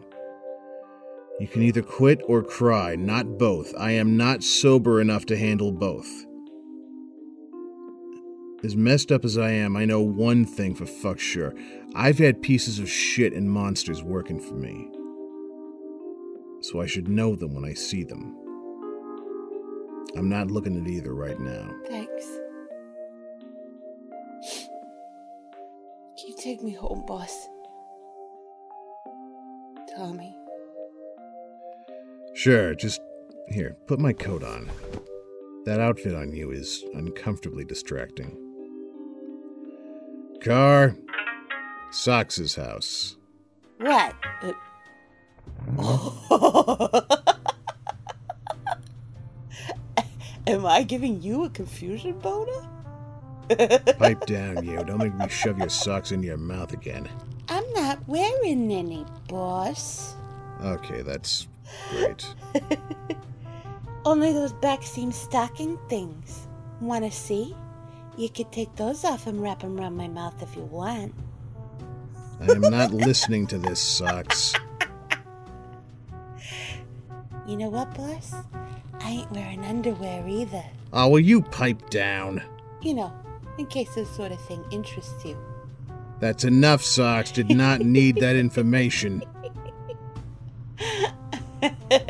You 1.40 1.48
can 1.48 1.62
either 1.62 1.82
quit 1.82 2.22
or 2.26 2.42
cry, 2.42 2.96
not 2.96 3.38
both. 3.38 3.74
I 3.78 3.92
am 3.92 4.16
not 4.16 4.44
sober 4.44 5.02
enough 5.02 5.26
to 5.28 5.38
handle 5.38 5.72
both. 5.72 6.26
As 8.64 8.76
messed 8.76 9.12
up 9.12 9.24
as 9.24 9.38
I 9.38 9.52
am, 9.52 9.76
I 9.76 9.86
know 9.86 10.02
one 10.02 10.46
thing 10.46 10.74
for 10.74 10.86
fuck 10.86 11.20
sure. 11.20 11.54
I've 11.94 12.18
had 12.18 12.42
pieces 12.42 12.80
of 12.80 12.90
shit 12.90 13.34
and 13.34 13.52
monsters 13.52 14.02
working 14.02 14.40
for 14.40 14.56
me. 14.56 14.90
So 16.62 16.82
I 16.82 16.86
should 16.86 17.08
know 17.08 17.36
them 17.36 17.54
when 17.54 17.66
I 17.66 17.74
see 17.74 18.04
them. 18.04 18.36
I'm 20.18 20.30
not 20.30 20.50
looking 20.50 20.80
at 20.82 20.88
either 20.90 21.14
right 21.14 21.40
now. 21.40 21.70
Thanks. 21.88 22.26
Can 26.18 26.28
you 26.30 26.36
take 26.42 26.64
me 26.64 26.74
home, 26.74 27.06
boss? 27.06 27.48
Tommy. 29.96 30.36
Sure, 32.34 32.76
just 32.76 33.02
here, 33.50 33.76
put 33.88 34.00
my 34.00 34.14
coat 34.14 34.44
on. 34.44 34.70
That 35.66 35.80
outfit 35.80 36.16
on 36.16 36.34
you 36.34 36.52
is 36.52 36.84
uncomfortably 36.94 37.66
distracting. 37.66 38.38
Car, 40.44 40.96
Socks's 41.92 42.56
house. 42.56 43.18
What? 43.80 44.16
Uh, 44.42 44.54
Am 50.48 50.66
I 50.66 50.84
giving 50.84 51.22
you 51.22 51.46
a 51.46 51.50
confusion 51.50 52.20
boner? 52.20 52.68
Pipe 53.98 54.26
down, 54.26 54.66
you. 54.66 54.84
Don't 54.84 54.98
make 54.98 55.16
me 55.16 55.30
shove 55.30 55.60
your 55.60 55.70
socks 55.70 56.12
in 56.12 56.22
your 56.22 56.36
mouth 56.38 56.74
again. 56.74 57.08
I'm 57.48 57.64
not 57.74 58.06
wearing 58.08 58.70
any, 58.72 59.06
boss. 59.30 60.16
Okay, 60.62 61.04
that's 61.04 61.48
great. 61.90 62.26
Only 64.06 64.34
those 64.34 64.52
back 64.54 64.84
seam 64.84 65.14
stocking 65.14 65.80
things. 65.88 66.48
Wanna 66.82 67.12
see? 67.12 67.56
You 68.18 68.30
could 68.30 68.52
take 68.52 68.76
those 68.76 69.06
off 69.06 69.28
and 69.28 69.42
wrap 69.42 69.62
them 69.62 69.80
around 69.80 69.96
my 69.96 70.10
mouth 70.10 70.42
if 70.42 70.54
you 70.56 70.64
want. 70.64 71.14
I 72.42 72.52
am 72.52 72.62
not 72.62 72.92
listening 72.92 73.48
to 73.48 73.58
this, 73.58 73.82
Socks. 73.82 74.54
You 77.48 77.56
know 77.56 77.70
what, 77.70 77.96
boss? 77.96 78.36
I 79.00 79.10
ain't 79.10 79.32
wearing 79.32 79.64
underwear 79.64 80.28
either. 80.28 80.66
Ah, 80.92 81.06
oh, 81.06 81.10
will 81.10 81.22
you 81.22 81.42
pipe 81.42 81.90
down? 81.90 82.44
You 82.82 82.96
know, 82.96 83.14
in 83.58 83.68
case 83.68 83.96
this 83.96 84.10
sort 84.10 84.34
of 84.34 84.42
thing 84.42 84.66
interests 84.70 85.24
you. 85.24 85.38
That's 86.20 86.44
enough, 86.44 86.84
Socks. 86.84 87.32
Did 87.32 87.50
not 87.50 87.80
need 87.80 88.18
that 88.18 88.36
information. 88.46 89.24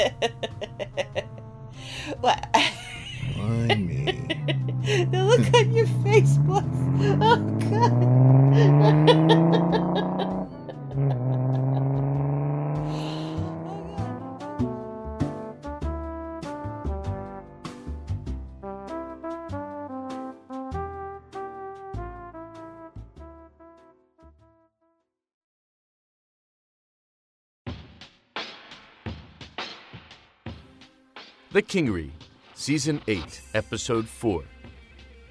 Kingery, 31.77 32.09
Season 32.55 32.99
8, 33.07 33.41
Episode 33.53 34.07
4 34.07 34.43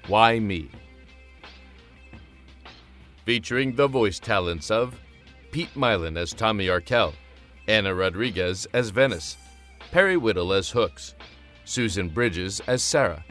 Why 0.07 0.39
Me? 0.39 0.69
Featuring 3.25 3.75
the 3.75 3.85
voice 3.89 4.17
talents 4.17 4.71
of 4.71 4.97
Pete 5.51 5.73
Mylan 5.75 6.17
as 6.17 6.31
Tommy 6.31 6.69
Arkell, 6.69 7.13
Anna 7.67 7.93
Rodriguez 7.93 8.65
as 8.71 8.91
Venice, 8.91 9.35
Perry 9.91 10.15
Whittle 10.15 10.53
as 10.53 10.69
Hooks, 10.69 11.15
Susan 11.65 12.07
Bridges 12.07 12.61
as 12.61 12.81
Sarah, 12.81 13.25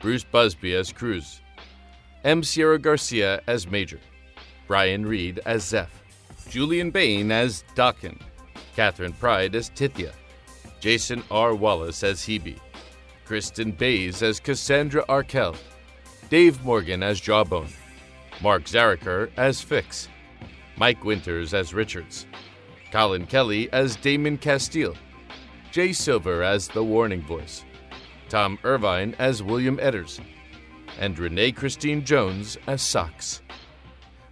Bruce 0.00 0.24
Busby 0.24 0.74
as 0.74 0.90
Cruz, 0.90 1.42
M. 2.24 2.42
Sierra 2.42 2.80
Garcia 2.80 3.42
as 3.46 3.68
Major, 3.68 4.00
Brian 4.66 5.06
Reed 5.06 5.38
as 5.46 5.62
Zeph, 5.62 6.02
Julian 6.48 6.90
Bain 6.90 7.30
as 7.30 7.62
Dakin, 7.76 8.18
Catherine 8.74 9.12
Pride 9.12 9.54
as 9.54 9.70
Tithia, 9.70 10.12
Jason 10.80 11.22
R. 11.30 11.54
Wallace 11.54 12.02
as 12.02 12.20
Hebe, 12.20 12.58
Kristen 13.24 13.72
Bays 13.72 14.22
as 14.22 14.40
Cassandra 14.40 15.04
Arkell, 15.08 15.56
Dave 16.28 16.62
Morgan 16.64 17.02
as 17.02 17.20
Jawbone, 17.20 17.72
Mark 18.42 18.64
Zariker 18.64 19.30
as 19.36 19.60
Fix, 19.60 20.08
Mike 20.76 21.04
Winters 21.04 21.54
as 21.54 21.72
Richards, 21.72 22.26
Colin 22.92 23.26
Kelly 23.26 23.72
as 23.72 23.96
Damon 23.96 24.38
Castile, 24.38 24.94
Jay 25.72 25.92
Silver 25.92 26.42
as 26.42 26.68
the 26.68 26.84
Warning 26.84 27.22
Voice, 27.22 27.64
Tom 28.28 28.58
Irvine 28.64 29.14
as 29.18 29.42
William 29.42 29.78
Edders, 29.78 30.20
and 30.98 31.18
Renee 31.18 31.52
Christine 31.52 32.04
Jones 32.04 32.58
as 32.66 32.82
Socks. 32.82 33.42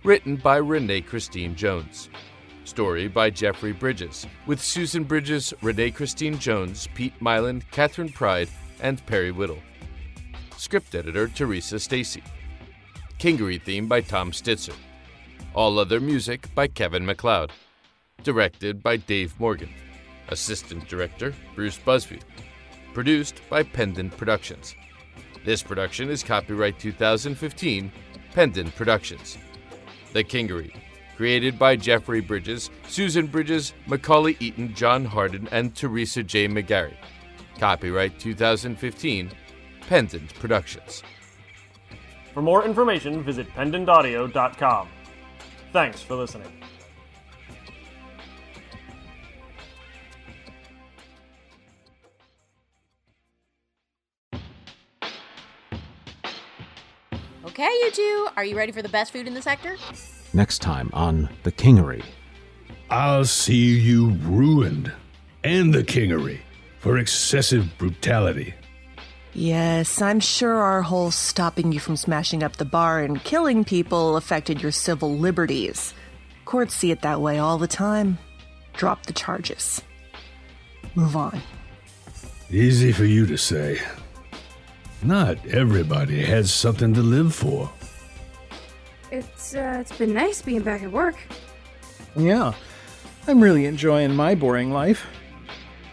Written 0.03 0.37
by 0.37 0.57
Renee 0.57 1.01
Christine 1.01 1.55
Jones. 1.55 2.11
Story 2.65 3.09
by 3.09 3.31
Jeffrey 3.31 3.73
Bridges, 3.73 4.27
with 4.47 4.61
Susan 4.61 5.05
Bridges, 5.05 5.53
Renee 5.63 5.91
Christine 5.91 6.39
Jones, 6.39 6.89
Pete 6.95 7.19
Myland, 7.21 7.63
Catherine 7.71 8.09
Pride, 8.09 8.49
and 8.81 9.05
Perry 9.07 9.31
Whittle. 9.31 9.59
Script 10.57 10.95
editor 10.95 11.29
Teresa 11.29 11.79
Stacy. 11.79 12.23
Kingery 13.19 13.61
theme 13.61 13.87
by 13.87 14.01
Tom 14.01 14.33
Stitzer. 14.33 14.75
All 15.55 15.79
other 15.79 16.01
music 16.01 16.53
by 16.55 16.67
Kevin 16.67 17.05
MacLeod. 17.05 17.53
Directed 18.23 18.83
by 18.83 18.97
Dave 18.97 19.39
Morgan. 19.39 19.71
Assistant 20.29 20.89
director 20.89 21.35
Bruce 21.55 21.79
Busby. 21.79 22.21
Produced 22.95 23.41
by 23.51 23.63
Pendant 23.63 24.17
Productions. 24.17 24.75
This 25.45 25.63
production 25.63 26.09
is 26.09 26.23
copyright 26.23 26.79
2015, 26.79 27.93
Pendant 28.33 28.75
Productions. 28.75 29.37
The 30.15 30.25
Kingery, 30.25 30.75
created 31.17 31.59
by 31.59 31.77
Jeffrey 31.77 32.21
Bridges, 32.21 32.71
Susan 32.89 33.27
Bridges, 33.27 33.73
Macaulay 33.87 34.37
Eaton, 34.41 34.75
John 34.75 35.05
Harden, 35.05 35.49
and 35.51 35.75
Teresa 35.75 36.23
J. 36.23 36.49
McGarry. 36.49 36.95
Copyright 37.59 38.19
2015, 38.19 39.31
Pendant 39.89 40.35
Productions. 40.35 41.03
For 42.33 42.43
more 42.43 42.65
information, 42.65 43.23
visit 43.23 43.49
pendantaudio.com. 43.55 44.89
Thanks 45.73 46.03
for 46.03 46.17
listening. 46.17 46.51
Okay, 57.45 57.63
you 57.63 57.91
two, 57.93 58.29
are 58.37 58.45
you 58.45 58.57
ready 58.57 58.73
for 58.73 58.83
the 58.83 58.89
best 58.89 59.13
food 59.13 59.29
in 59.29 59.35
the 59.35 59.43
sector? 59.43 59.77
Next 60.35 60.59
time 60.59 60.91
on 60.93 61.31
The 61.45 61.53
Kingery. 61.53 62.03
I'll 62.91 63.25
see 63.25 63.79
you 63.79 64.11
ruined, 64.11 64.93
and 65.43 65.73
the 65.73 65.83
kingery, 65.83 66.41
for 66.81 66.99
excessive 66.99 67.67
brutality. 67.79 68.53
Yes, 69.33 70.03
I'm 70.03 70.21
sure 70.21 70.55
our 70.57 70.83
whole 70.83 71.11
stopping 71.11 71.73
you 71.73 71.81
from 71.81 71.97
smashing 71.97 72.43
up 72.43 72.57
the 72.57 72.65
bar 72.65 73.01
and 73.01 73.23
killing 73.25 73.65
people 73.65 74.17
affected 74.17 74.61
your 74.61 74.71
civil 74.71 75.17
liberties. 75.17 75.95
Courts 76.45 76.75
see 76.75 76.91
it 76.91 77.03
that 77.03 77.21
way 77.21 77.39
all 77.39 77.59
the 77.59 77.67
time. 77.67 78.19
Drop 78.75 79.07
the 79.07 79.13
charges. 79.13 79.83
Move 80.95 81.17
on. 81.17 81.41
Easy 82.51 82.93
for 82.93 83.05
you 83.05 83.25
to 83.27 83.37
say. 83.37 83.81
Not 85.03 85.45
everybody 85.47 86.23
has 86.25 86.53
something 86.53 86.93
to 86.95 87.03
live 87.03 87.35
for. 87.35 87.71
It's 89.15 89.55
uh, 89.55 89.77
it's 89.81 89.97
been 89.97 90.13
nice 90.13 90.43
being 90.43 90.63
back 90.63 90.83
at 90.83 90.91
work. 90.91 91.15
Yeah, 92.17 92.53
I'm 93.29 93.41
really 93.41 93.67
enjoying 93.67 94.13
my 94.13 94.35
boring 94.35 94.73
life. 94.73 95.07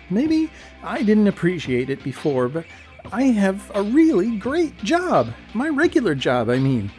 Maybe 0.09 0.49
I 0.83 1.03
didn't 1.03 1.27
appreciate 1.27 1.91
it 1.91 2.03
before, 2.03 2.49
but 2.49 2.65
I 3.11 3.25
have 3.25 3.71
a 3.75 3.83
really 3.83 4.37
great 4.37 4.75
job. 4.77 5.31
My 5.53 5.69
regular 5.69 6.15
job, 6.15 6.49
I 6.49 6.57
mean. 6.57 6.91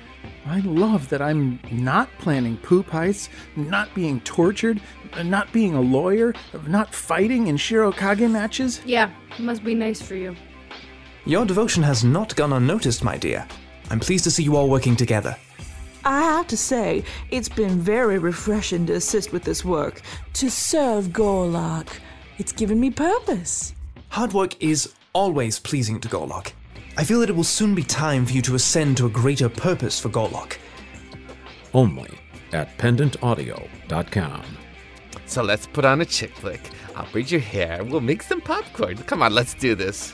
I 0.47 0.61
love 0.61 1.09
that 1.09 1.23
I'm 1.23 1.59
not 1.73 2.09
planning 2.19 2.57
poop 2.57 2.87
heists, 2.87 3.29
not 3.57 3.93
being 3.93 4.21
tortured, 4.21 4.81
not 5.25 5.53
being 5.53 5.75
a 5.75 5.81
lawyer, 5.81 6.35
not 6.67 6.95
fighting 6.95 7.49
in 7.49 7.57
Shirokage 7.57 8.31
matches. 8.31 8.81
Yeah, 8.85 9.11
must 9.41 9.65
be 9.65 9.75
nice 9.75 10.01
for 10.01 10.15
you. 10.15 10.37
Your 11.27 11.45
devotion 11.45 11.83
has 11.83 12.05
not 12.05 12.35
gone 12.37 12.53
unnoticed, 12.53 13.03
my 13.03 13.17
dear. 13.17 13.47
I'm 13.91 14.01
pleased 14.01 14.25
to 14.25 14.31
see 14.31 14.45
you 14.45 14.57
all 14.57 14.71
working 14.71 14.97
together. 14.97 15.37
I 16.05 16.23
have 16.23 16.49
to 16.49 16.57
say, 16.57 17.05
it's 17.31 17.49
been 17.49 17.79
very 17.79 18.19
refreshing 18.19 18.87
to 18.87 18.95
assist 18.95 19.33
with 19.33 19.45
this 19.45 19.65
work, 19.65 20.01
to 20.35 20.51
serve 20.51 21.09
Gorlock. 21.09 21.89
It's 22.39 22.53
given 22.53 22.81
me 22.81 22.91
purpose. 22.91 23.75
Hard 24.09 24.33
work 24.33 24.61
is 24.61 24.95
always 25.13 25.61
pleasing 25.61 26.01
to 26.01 26.09
Gorlock. 26.09 26.53
I 26.97 27.05
feel 27.05 27.21
that 27.21 27.31
it 27.31 27.37
will 27.37 27.45
soon 27.45 27.75
be 27.75 27.85
time 27.85 28.27
for 28.27 28.33
you 28.33 28.43
to 28.43 28.57
ascend 28.57 28.97
to 28.97 29.07
a 29.07 29.11
greater 29.11 29.49
purpose 29.49 29.99
for 30.01 30.09
Gorlock. 30.09 30.59
Only 31.73 32.11
at 32.53 32.77
pendantaudio.com. 32.79 34.43
So 35.27 35.43
let's 35.43 35.67
put 35.67 35.85
on 35.85 36.01
a 36.01 36.05
chick 36.05 36.35
flick. 36.35 36.61
I'll 36.97 37.11
braid 37.13 37.31
your 37.31 37.41
hair. 37.41 37.85
We'll 37.85 38.01
make 38.01 38.23
some 38.23 38.41
popcorn. 38.41 38.97
Come 38.99 39.23
on, 39.23 39.33
let's 39.33 39.55
do 39.55 39.75
this. 39.75 40.13